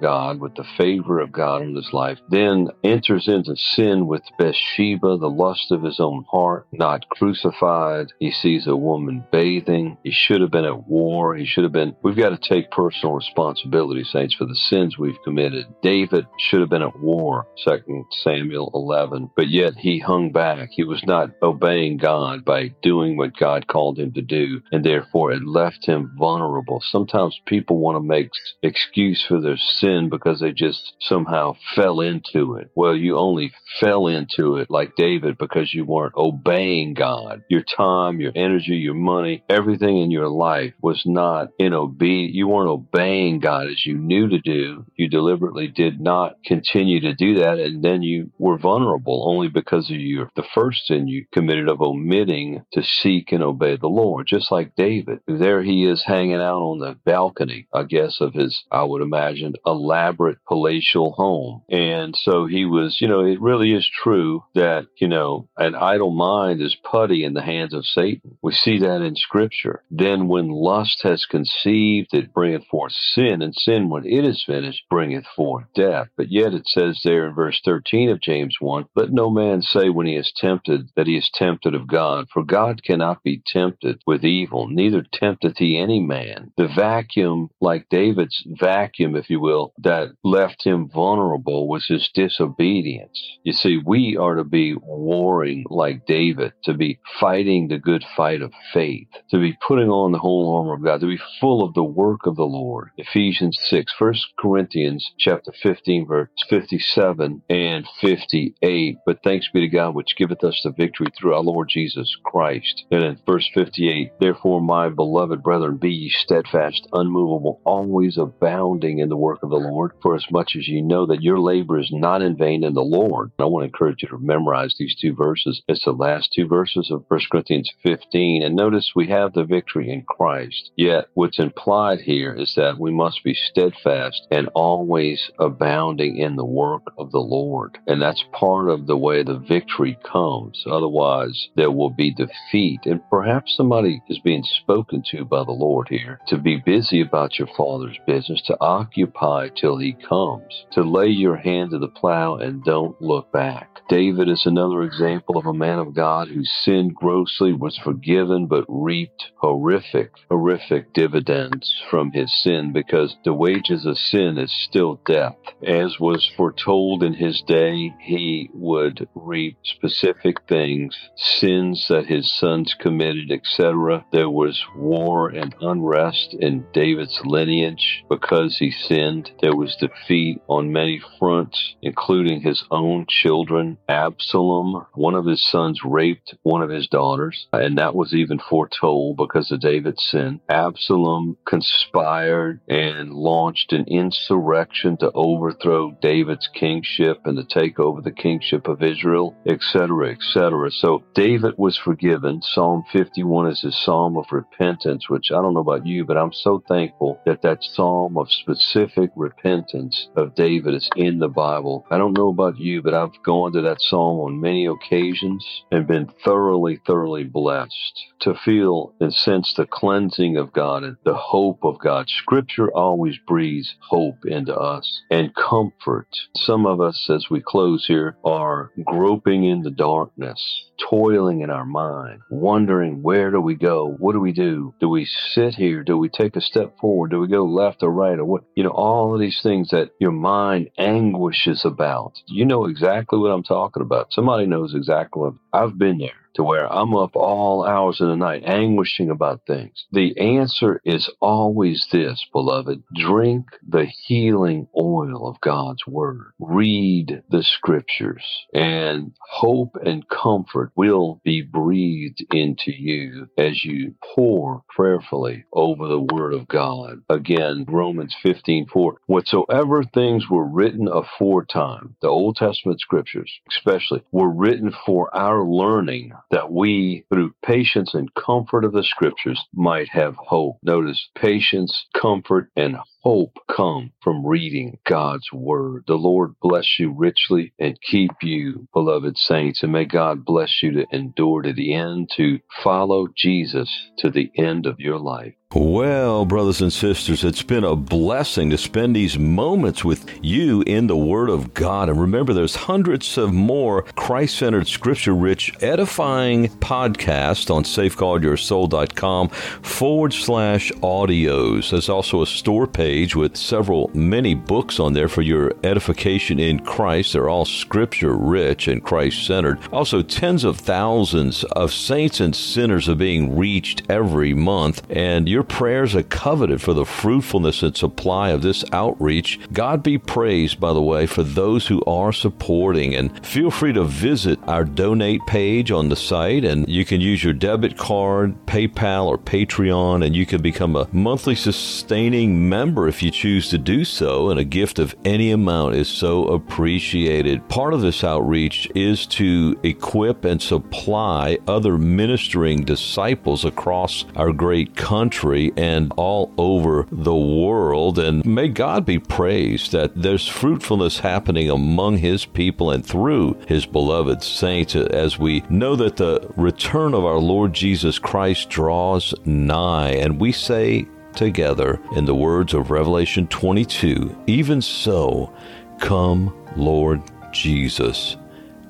God 0.00 0.38
with 0.38 0.54
the 0.54 0.66
favor 0.78 1.18
of 1.18 1.32
God 1.32 1.62
in 1.62 1.74
his 1.74 1.92
life, 1.92 2.18
then 2.28 2.68
enters 2.84 3.26
into 3.26 3.56
sin 3.56 4.06
with 4.06 4.22
Bathsheba, 4.38 5.16
the 5.16 5.28
lust 5.28 5.72
of 5.72 5.82
his 5.82 5.98
own 5.98 6.24
heart, 6.30 6.66
not 6.72 7.08
crucified. 7.08 8.12
He 8.20 8.30
sees 8.30 8.68
a 8.68 8.76
woman 8.76 9.24
bathing. 9.32 9.98
He 10.04 10.12
should 10.12 10.40
have 10.40 10.52
been 10.52 10.64
at 10.64 10.86
war. 10.86 11.34
He 11.34 11.46
should 11.46 11.64
have 11.64 11.72
been. 11.72 11.96
We've 12.02 12.16
got 12.16 12.30
to 12.30 12.48
take 12.48 12.70
personal 12.70 13.16
responsibility, 13.16 14.04
saints, 14.04 14.34
for 14.34 14.44
the 14.44 14.54
sins 14.54 14.98
we've 14.98 15.20
committed. 15.24 15.66
David 15.82 16.26
should 16.38 16.60
have 16.60 16.70
been 16.70 16.82
at 16.82 17.00
war, 17.00 17.48
2 17.66 18.06
Samuel 18.12 18.70
11, 18.72 19.30
but 19.34 19.48
yet 19.48 19.74
he 19.76 19.98
hung 19.98 20.30
back. 20.30 20.68
He 20.70 20.84
was 20.84 21.02
not 21.04 21.30
obeying 21.42 21.96
God 21.96 22.44
by 22.44 22.68
doing 22.82 22.99
doing 23.00 23.16
what 23.16 23.36
God 23.36 23.66
called 23.66 23.98
him 23.98 24.12
to 24.12 24.22
do, 24.22 24.60
and 24.72 24.84
therefore 24.84 25.32
it 25.32 25.46
left 25.46 25.86
him 25.86 26.12
vulnerable. 26.18 26.82
Sometimes 26.90 27.40
people 27.46 27.78
want 27.78 27.96
to 27.96 28.06
make 28.06 28.30
excuse 28.62 29.24
for 29.26 29.40
their 29.40 29.56
sin 29.56 30.08
because 30.10 30.40
they 30.40 30.52
just 30.52 30.94
somehow 31.00 31.54
fell 31.74 32.00
into 32.00 32.56
it. 32.56 32.70
Well, 32.74 32.96
you 32.96 33.16
only 33.16 33.52
fell 33.80 34.06
into 34.06 34.56
it 34.56 34.70
like 34.70 34.96
David 34.96 35.38
because 35.38 35.72
you 35.72 35.84
weren't 35.84 36.14
obeying 36.16 36.94
God. 36.94 37.42
Your 37.48 37.62
time, 37.62 38.20
your 38.20 38.32
energy, 38.34 38.76
your 38.76 38.94
money, 38.94 39.44
everything 39.48 39.98
in 39.98 40.10
your 40.10 40.28
life 40.28 40.74
was 40.82 41.02
not 41.06 41.48
in 41.58 41.72
obedience. 41.74 42.34
You 42.34 42.48
weren't 42.48 42.68
obeying 42.70 43.40
God 43.40 43.68
as 43.68 43.84
you 43.86 43.96
knew 43.96 44.28
to 44.28 44.38
do. 44.40 44.84
You 44.96 45.08
deliberately 45.08 45.68
did 45.68 46.00
not 46.00 46.34
continue 46.44 47.00
to 47.00 47.14
do 47.14 47.36
that, 47.36 47.58
and 47.58 47.82
then 47.82 48.02
you 48.02 48.30
were 48.38 48.58
vulnerable 48.58 49.24
only 49.28 49.48
because 49.48 49.90
of 49.90 49.96
your 49.96 50.30
the 50.36 50.44
first 50.54 50.86
sin 50.86 51.08
you 51.08 51.24
committed 51.32 51.68
of 51.68 51.80
omitting 51.80 52.62
to 52.72 52.82
seek 52.90 53.32
and 53.32 53.42
obey 53.42 53.76
the 53.76 53.88
Lord, 53.88 54.26
just 54.26 54.50
like 54.50 54.74
David. 54.76 55.20
There 55.26 55.62
he 55.62 55.84
is 55.84 56.02
hanging 56.04 56.40
out 56.40 56.62
on 56.62 56.78
the 56.78 56.96
balcony, 57.04 57.66
I 57.72 57.84
guess, 57.84 58.20
of 58.20 58.34
his, 58.34 58.64
I 58.70 58.82
would 58.84 59.02
imagine, 59.02 59.54
elaborate 59.66 60.38
palatial 60.46 61.12
home. 61.12 61.62
And 61.70 62.16
so 62.16 62.46
he 62.46 62.64
was, 62.64 63.00
you 63.00 63.08
know, 63.08 63.24
it 63.24 63.40
really 63.40 63.72
is 63.72 63.88
true 63.88 64.44
that, 64.54 64.86
you 64.98 65.08
know, 65.08 65.48
an 65.56 65.74
idle 65.74 66.10
mind 66.10 66.60
is 66.60 66.76
putty 66.84 67.24
in 67.24 67.34
the 67.34 67.42
hands 67.42 67.74
of 67.74 67.86
Satan. 67.86 68.38
We 68.42 68.52
see 68.52 68.78
that 68.78 69.02
in 69.02 69.16
Scripture. 69.16 69.82
Then 69.90 70.28
when 70.28 70.48
lust 70.48 71.02
has 71.02 71.26
conceived, 71.26 72.14
it 72.14 72.34
bringeth 72.34 72.66
forth 72.66 72.92
sin, 72.92 73.42
and 73.42 73.54
sin, 73.54 73.88
when 73.88 74.06
it 74.06 74.24
is 74.24 74.44
finished, 74.44 74.84
bringeth 74.88 75.26
forth 75.36 75.66
death. 75.74 76.08
But 76.16 76.30
yet 76.30 76.54
it 76.54 76.68
says 76.68 77.00
there 77.04 77.26
in 77.26 77.34
verse 77.34 77.60
13 77.64 78.10
of 78.10 78.20
James 78.20 78.56
1, 78.60 78.86
Let 78.94 79.12
no 79.12 79.30
man 79.30 79.62
say 79.62 79.88
when 79.88 80.06
he 80.06 80.16
is 80.16 80.32
tempted 80.36 80.90
that 80.96 81.06
he 81.06 81.16
is 81.16 81.30
tempted 81.32 81.74
of 81.74 81.86
God, 81.86 82.26
for 82.32 82.44
God 82.44 82.79
cannot 82.84 83.22
be 83.22 83.42
tempted 83.46 84.00
with 84.06 84.24
evil, 84.24 84.68
neither 84.68 85.04
tempteth 85.12 85.58
he 85.58 85.78
any 85.78 86.00
man. 86.00 86.52
The 86.56 86.68
vacuum, 86.68 87.50
like 87.60 87.88
David's 87.90 88.42
vacuum, 88.46 89.16
if 89.16 89.30
you 89.30 89.40
will, 89.40 89.72
that 89.78 90.10
left 90.24 90.64
him 90.64 90.88
vulnerable 90.88 91.68
was 91.68 91.86
his 91.86 92.08
disobedience. 92.14 93.20
You 93.44 93.52
see, 93.52 93.80
we 93.84 94.16
are 94.16 94.34
to 94.36 94.44
be 94.44 94.74
warring 94.82 95.64
like 95.70 96.06
David, 96.06 96.52
to 96.64 96.74
be 96.74 97.00
fighting 97.18 97.68
the 97.68 97.78
good 97.78 98.04
fight 98.16 98.42
of 98.42 98.52
faith, 98.72 99.08
to 99.30 99.38
be 99.38 99.56
putting 99.66 99.88
on 99.90 100.12
the 100.12 100.18
whole 100.18 100.56
armor 100.56 100.74
of 100.74 100.84
God, 100.84 101.00
to 101.00 101.06
be 101.06 101.20
full 101.40 101.62
of 101.64 101.74
the 101.74 101.84
work 101.84 102.26
of 102.26 102.36
the 102.36 102.44
Lord. 102.44 102.90
Ephesians 102.96 103.58
6, 103.68 103.92
1 103.98 104.14
Corinthians 104.38 105.10
chapter 105.18 105.52
15, 105.62 106.06
verse 106.06 106.28
57 106.48 107.42
and 107.48 107.86
58. 108.00 108.96
But 109.06 109.18
thanks 109.24 109.48
be 109.52 109.60
to 109.60 109.68
God 109.68 109.94
which 109.94 110.16
giveth 110.16 110.44
us 110.44 110.60
the 110.62 110.72
victory 110.72 111.08
through 111.18 111.34
our 111.34 111.42
Lord 111.42 111.68
Jesus 111.70 112.14
Christ. 112.24 112.69
And 112.90 113.04
in 113.04 113.18
verse 113.26 113.48
58, 113.54 114.12
therefore, 114.20 114.60
my 114.60 114.88
beloved 114.88 115.42
brethren, 115.42 115.76
be 115.76 115.92
ye 115.92 116.10
steadfast, 116.10 116.86
unmovable, 116.92 117.60
always 117.64 118.18
abounding 118.18 118.98
in 118.98 119.08
the 119.08 119.16
work 119.16 119.42
of 119.42 119.50
the 119.50 119.56
Lord, 119.56 119.92
for 120.02 120.14
as 120.14 120.26
much 120.30 120.56
as 120.56 120.68
ye 120.68 120.80
know 120.82 121.06
that 121.06 121.22
your 121.22 121.38
labor 121.38 121.78
is 121.78 121.90
not 121.92 122.22
in 122.22 122.36
vain 122.36 122.64
in 122.64 122.74
the 122.74 122.82
Lord. 122.82 123.32
I 123.38 123.44
want 123.44 123.62
to 123.62 123.66
encourage 123.66 124.02
you 124.02 124.08
to 124.08 124.18
memorize 124.18 124.74
these 124.78 124.96
two 125.00 125.14
verses. 125.14 125.62
It's 125.68 125.84
the 125.84 125.92
last 125.92 126.32
two 126.32 126.46
verses 126.46 126.90
of 126.90 127.04
1 127.08 127.20
Corinthians 127.30 127.70
15. 127.82 128.42
And 128.42 128.54
notice 128.56 128.92
we 128.94 129.08
have 129.08 129.32
the 129.32 129.44
victory 129.44 129.90
in 129.90 130.02
Christ. 130.02 130.70
Yet, 130.76 131.06
what's 131.14 131.38
implied 131.38 132.00
here 132.00 132.34
is 132.34 132.54
that 132.56 132.78
we 132.78 132.90
must 132.90 133.24
be 133.24 133.34
steadfast 133.34 134.26
and 134.30 134.48
always 134.54 135.30
abounding 135.38 136.16
in 136.16 136.36
the 136.36 136.44
work 136.44 136.82
of 136.98 137.10
the 137.10 137.20
Lord. 137.20 137.78
And 137.86 138.00
that's 138.00 138.24
part 138.32 138.68
of 138.68 138.86
the 138.86 138.96
way 138.96 139.22
the 139.22 139.38
victory 139.38 139.98
comes. 140.04 140.64
Otherwise, 140.70 141.48
there 141.56 141.70
will 141.70 141.90
be 141.90 142.12
defeat 142.12 142.59
feet, 142.60 142.84
and 142.84 143.00
perhaps 143.08 143.56
somebody 143.56 144.02
is 144.08 144.18
being 144.18 144.42
spoken 144.42 145.02
to 145.10 145.24
by 145.24 145.42
the 145.44 145.50
Lord 145.50 145.88
here 145.88 146.20
to 146.26 146.36
be 146.36 146.58
busy 146.58 147.00
about 147.00 147.38
your 147.38 147.48
Father's 147.56 147.98
business, 148.06 148.42
to 148.42 148.56
occupy 148.60 149.48
till 149.48 149.78
He 149.78 149.94
comes, 149.94 150.66
to 150.72 150.82
lay 150.82 151.08
your 151.08 151.36
hand 151.36 151.70
to 151.70 151.78
the 151.78 151.88
plow 151.88 152.36
and 152.36 152.62
don't 152.62 153.00
look 153.00 153.32
back. 153.32 153.80
David 153.88 154.28
is 154.28 154.44
another 154.46 154.82
example 154.82 155.38
of 155.38 155.46
a 155.46 155.54
man 155.54 155.78
of 155.78 155.94
God 155.94 156.28
who 156.28 156.44
sinned 156.44 156.94
grossly, 156.94 157.52
was 157.52 157.78
forgiven, 157.78 158.46
but 158.46 158.64
reaped 158.68 159.32
horrific, 159.36 160.12
horrific 160.28 160.92
dividends 160.92 161.72
from 161.90 162.12
his 162.12 162.30
sin 162.42 162.72
because 162.72 163.16
the 163.24 163.34
wages 163.34 163.86
of 163.86 163.98
sin 163.98 164.38
is 164.38 164.52
still 164.52 165.00
death. 165.06 165.36
As 165.66 165.98
was 165.98 166.30
foretold 166.36 167.02
in 167.02 167.14
his 167.14 167.42
day, 167.42 167.92
he 168.00 168.50
would 168.52 169.08
reap 169.14 169.56
specific 169.64 170.36
things, 170.46 170.96
sins 171.16 171.86
that 171.88 172.06
his 172.06 172.30
sons 172.40 172.74
committed, 172.74 173.30
etc. 173.30 174.04
There 174.12 174.30
was 174.30 174.64
war 174.74 175.28
and 175.28 175.54
unrest 175.60 176.34
in 176.34 176.66
David's 176.72 177.20
lineage 177.24 178.04
because 178.08 178.56
he 178.58 178.70
sinned. 178.70 179.30
There 179.42 179.54
was 179.54 179.76
defeat 179.76 180.40
on 180.48 180.72
many 180.72 181.00
fronts, 181.18 181.76
including 181.82 182.40
his 182.40 182.64
own 182.70 183.06
children. 183.08 183.76
Absalom, 183.88 184.86
one 184.94 185.14
of 185.14 185.26
his 185.26 185.46
sons, 185.46 185.80
raped 185.84 186.34
one 186.42 186.62
of 186.62 186.70
his 186.70 186.88
daughters, 186.88 187.46
and 187.52 187.76
that 187.78 187.94
was 187.94 188.14
even 188.14 188.38
foretold 188.38 189.18
because 189.18 189.50
of 189.52 189.60
David's 189.60 190.02
sin. 190.02 190.40
Absalom 190.48 191.36
conspired 191.46 192.60
and 192.68 193.12
launched 193.12 193.72
an 193.72 193.84
insurrection 193.88 194.96
to 194.98 195.10
overthrow 195.12 195.90
David's 196.00 196.48
kingship 196.48 197.18
and 197.24 197.36
to 197.36 197.44
take 197.44 197.78
over 197.78 198.00
the 198.00 198.10
kingship 198.10 198.66
of 198.66 198.82
Israel, 198.82 199.36
etc., 199.46 200.12
etc. 200.12 200.70
So 200.70 201.02
David 201.14 201.54
was 201.58 201.76
forgiven. 201.76 202.29
Psalm 202.40 202.84
51 202.92 203.48
is 203.48 203.64
a 203.64 203.72
psalm 203.72 204.16
of 204.16 204.26
repentance, 204.30 205.10
which 205.10 205.32
I 205.32 205.42
don't 205.42 205.54
know 205.54 205.60
about 205.60 205.86
you, 205.86 206.04
but 206.04 206.16
I'm 206.16 206.32
so 206.32 206.62
thankful 206.68 207.20
that 207.26 207.42
that 207.42 207.64
psalm 207.64 208.16
of 208.16 208.30
specific 208.30 209.10
repentance 209.16 210.08
of 210.16 210.34
David 210.34 210.74
is 210.74 210.88
in 210.96 211.18
the 211.18 211.28
Bible. 211.28 211.84
I 211.90 211.98
don't 211.98 212.16
know 212.16 212.28
about 212.28 212.58
you, 212.58 212.82
but 212.82 212.94
I've 212.94 213.22
gone 213.24 213.52
to 213.54 213.62
that 213.62 213.80
psalm 213.80 214.20
on 214.20 214.40
many 214.40 214.66
occasions 214.66 215.44
and 215.72 215.86
been 215.86 216.06
thoroughly, 216.24 216.80
thoroughly 216.86 217.24
blessed 217.24 218.04
to 218.20 218.34
feel 218.34 218.94
and 219.00 219.12
sense 219.12 219.52
the 219.54 219.66
cleansing 219.66 220.36
of 220.36 220.52
God 220.52 220.84
and 220.84 220.96
the 221.04 221.14
hope 221.14 221.64
of 221.64 221.80
God. 221.80 222.08
Scripture 222.08 222.70
always 222.72 223.16
breathes 223.26 223.74
hope 223.88 224.24
into 224.24 224.54
us 224.56 225.02
and 225.10 225.34
comfort. 225.34 226.08
Some 226.36 226.66
of 226.66 226.80
us, 226.80 227.08
as 227.10 227.30
we 227.30 227.40
close 227.40 227.86
here, 227.86 228.16
are 228.24 228.70
groping 228.86 229.44
in 229.44 229.62
the 229.62 229.70
darkness 229.70 230.64
toiling 230.90 231.40
in 231.40 231.50
our 231.50 231.64
mind, 231.64 232.19
wondering 232.28 233.02
where 233.02 233.30
do 233.30 233.40
we 233.40 233.54
go? 233.54 233.94
What 233.98 234.12
do 234.12 234.20
we 234.20 234.32
do? 234.32 234.74
Do 234.80 234.88
we 234.88 235.06
sit 235.06 235.54
here? 235.54 235.82
Do 235.82 235.96
we 235.96 236.08
take 236.08 236.36
a 236.36 236.40
step 236.40 236.78
forward? 236.78 237.10
Do 237.10 237.20
we 237.20 237.28
go 237.28 237.44
left 237.44 237.82
or 237.82 237.90
right 237.90 238.18
or 238.18 238.24
what? 238.24 238.44
You 238.54 238.64
know, 238.64 238.70
all 238.70 239.14
of 239.14 239.20
these 239.20 239.40
things 239.42 239.70
that 239.70 239.90
your 239.98 240.12
mind 240.12 240.70
anguishes 240.78 241.64
about. 241.64 242.14
You 242.26 242.44
know 242.44 242.66
exactly 242.66 243.18
what 243.18 243.30
I'm 243.30 243.42
talking 243.42 243.82
about. 243.82 244.12
Somebody 244.12 244.46
knows 244.46 244.74
exactly 244.74 245.20
what 245.20 245.34
I've 245.52 245.78
been 245.78 245.98
there 245.98 246.19
to 246.34 246.44
where 246.44 246.70
I'm 246.72 246.94
up 246.96 247.16
all 247.16 247.64
hours 247.64 248.00
of 248.00 248.08
the 248.08 248.16
night 248.16 248.44
anguishing 248.44 249.10
about 249.10 249.42
things. 249.46 249.86
The 249.92 250.18
answer 250.18 250.80
is 250.84 251.10
always 251.20 251.86
this, 251.92 252.24
beloved. 252.32 252.82
Drink 252.94 253.46
the 253.66 253.86
healing 253.86 254.68
oil 254.78 255.28
of 255.28 255.40
God's 255.40 255.86
word. 255.86 256.32
Read 256.38 257.22
the 257.30 257.42
scriptures 257.42 258.24
and 258.54 259.12
hope 259.20 259.76
and 259.84 260.08
comfort 260.08 260.72
will 260.76 261.20
be 261.24 261.42
breathed 261.42 262.24
into 262.32 262.72
you 262.72 263.28
as 263.38 263.64
you 263.64 263.94
pore 264.14 264.62
prayerfully 264.68 265.44
over 265.52 265.88
the 265.88 266.00
word 266.00 266.34
of 266.34 266.48
God. 266.48 267.02
Again, 267.08 267.64
Romans 267.68 268.14
15, 268.22 268.66
4. 268.72 268.96
Whatsoever 269.06 269.84
things 269.84 270.28
were 270.30 270.46
written 270.46 270.88
aforetime, 270.88 271.96
the 272.02 272.08
Old 272.08 272.36
Testament 272.36 272.80
scriptures 272.80 273.32
especially, 273.50 274.02
were 274.12 274.30
written 274.30 274.72
for 274.86 275.14
our 275.14 275.44
learning 275.44 276.12
that 276.30 276.52
we, 276.52 277.04
through 277.08 277.34
patience 277.44 277.94
and 277.94 278.12
comfort 278.14 278.64
of 278.64 278.72
the 278.72 278.84
scriptures, 278.84 279.44
might 279.52 279.88
have 279.88 280.14
hope. 280.16 280.56
Notice 280.62 281.08
patience, 281.14 281.86
comfort, 281.94 282.50
and 282.56 282.76
hope 283.02 283.38
come 283.54 283.92
from 284.02 284.26
reading 284.26 284.78
God's 284.86 285.32
word. 285.32 285.84
The 285.86 285.94
Lord 285.94 286.34
bless 286.40 286.78
you 286.78 286.92
richly 286.94 287.52
and 287.58 287.80
keep 287.80 288.10
you, 288.22 288.68
beloved 288.74 289.16
saints, 289.16 289.62
and 289.62 289.72
may 289.72 289.86
God 289.86 290.24
bless 290.24 290.62
you 290.62 290.72
to 290.72 290.86
endure 290.92 291.42
to 291.42 291.52
the 291.52 291.74
end, 291.74 292.10
to 292.16 292.40
follow 292.62 293.08
Jesus 293.16 293.90
to 293.98 294.10
the 294.10 294.30
end 294.36 294.66
of 294.66 294.80
your 294.80 294.98
life. 294.98 295.34
Well, 295.52 296.26
brothers 296.26 296.60
and 296.60 296.72
sisters, 296.72 297.24
it's 297.24 297.42
been 297.42 297.64
a 297.64 297.74
blessing 297.74 298.50
to 298.50 298.58
spend 298.58 298.94
these 298.94 299.18
moments 299.18 299.84
with 299.84 300.08
you 300.22 300.62
in 300.62 300.86
the 300.86 300.96
Word 300.96 301.28
of 301.28 301.54
God. 301.54 301.88
And 301.88 302.00
remember, 302.00 302.32
there's 302.32 302.54
hundreds 302.54 303.18
of 303.18 303.32
more 303.32 303.82
Christ 303.82 304.38
centered, 304.38 304.68
scripture 304.68 305.12
rich, 305.12 305.52
edifying 305.60 306.50
podcasts 306.60 307.52
on 307.52 307.64
safeguardyoursoul.com 307.64 309.28
forward 309.30 310.12
slash 310.12 310.70
audios. 310.82 311.70
There's 311.72 311.88
also 311.88 312.22
a 312.22 312.28
store 312.28 312.68
page 312.68 312.89
with 312.90 313.36
several, 313.36 313.90
many 313.94 314.34
books 314.34 314.80
on 314.80 314.92
there 314.92 315.08
for 315.08 315.22
your 315.22 315.52
edification 315.62 316.38
in 316.38 316.58
Christ. 316.60 317.12
They're 317.12 317.28
all 317.28 317.44
scripture 317.44 318.14
rich 318.16 318.66
and 318.66 318.82
Christ 318.82 319.24
centered. 319.24 319.58
Also, 319.72 320.02
tens 320.02 320.42
of 320.42 320.58
thousands 320.58 321.44
of 321.44 321.72
saints 321.72 322.18
and 322.20 322.34
sinners 322.34 322.88
are 322.88 322.94
being 322.96 323.36
reached 323.36 323.82
every 323.88 324.34
month. 324.34 324.82
And 324.90 325.28
your 325.28 325.44
prayers 325.44 325.94
are 325.94 326.02
coveted 326.02 326.60
for 326.60 326.74
the 326.74 326.84
fruitfulness 326.84 327.62
and 327.62 327.76
supply 327.76 328.30
of 328.30 328.42
this 328.42 328.64
outreach. 328.72 329.38
God 329.52 329.82
be 329.82 329.96
praised, 329.96 330.58
by 330.58 330.72
the 330.72 330.82
way, 330.82 331.06
for 331.06 331.22
those 331.22 331.68
who 331.68 331.82
are 331.84 332.12
supporting. 332.12 332.94
And 332.94 333.24
feel 333.24 333.50
free 333.50 333.72
to 333.72 333.84
visit 333.84 334.38
our 334.48 334.64
donate 334.64 335.24
page 335.26 335.70
on 335.70 335.88
the 335.88 335.96
site, 335.96 336.44
and 336.44 336.68
you 336.68 336.84
can 336.84 337.00
use 337.00 337.22
your 337.22 337.34
debit 337.34 337.76
card, 337.76 338.34
PayPal, 338.46 339.06
or 339.06 339.18
Patreon, 339.18 340.04
and 340.04 340.16
you 340.16 340.26
can 340.26 340.42
become 340.42 340.74
a 340.74 340.88
monthly 340.92 341.34
sustaining 341.34 342.48
member 342.48 342.79
if 342.88 343.02
you 343.02 343.10
choose 343.10 343.48
to 343.50 343.58
do 343.58 343.84
so. 343.84 344.30
And 344.30 344.38
a 344.38 344.44
gift 344.44 344.78
of 344.78 344.94
any 345.04 345.30
amount 345.30 345.74
is 345.74 345.88
so 345.88 346.26
appreciated. 346.28 347.48
Part 347.48 347.74
of 347.74 347.80
this 347.80 348.04
outreach 348.04 348.70
is 348.74 349.06
to 349.06 349.58
equip 349.62 350.24
and 350.24 350.40
supply 350.40 351.38
other 351.46 351.78
ministering 351.78 352.64
disciples 352.64 353.44
across 353.44 354.04
our 354.16 354.32
great 354.32 354.76
country 354.76 355.10
country 355.20 355.52
and 355.56 355.92
all 355.96 356.32
over 356.38 356.86
the 356.90 357.14
world. 357.14 357.98
And 357.98 358.24
may 358.24 358.48
God 358.48 358.84
be 358.84 358.98
praised 358.98 359.72
that 359.72 359.92
there's 359.94 360.28
fruitfulness 360.28 361.00
happening 361.00 361.50
among 361.50 361.98
His 361.98 362.26
people 362.26 362.70
and 362.70 362.84
through 362.84 363.38
His 363.46 363.66
beloved 363.66 364.22
saints 364.22 364.76
as 364.76 365.18
we 365.18 365.42
know 365.48 365.76
that 365.76 365.96
the 365.96 366.32
return 366.36 366.94
of 366.94 367.04
our 367.04 367.18
Lord 367.18 367.52
Jesus 367.52 367.98
Christ 367.98 368.50
draws 368.50 369.14
nigh. 369.24 369.90
And 369.90 370.20
we 370.20 370.32
say 370.32 370.86
together 371.14 371.80
in 371.96 372.04
the 372.04 372.14
words 372.14 372.54
of 372.54 372.70
Revelation 372.70 373.26
22 373.28 374.16
Even 374.26 374.60
so, 374.62 375.32
come, 375.78 376.34
Lord 376.56 377.02
Jesus. 377.32 378.16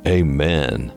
Amen 0.06 0.92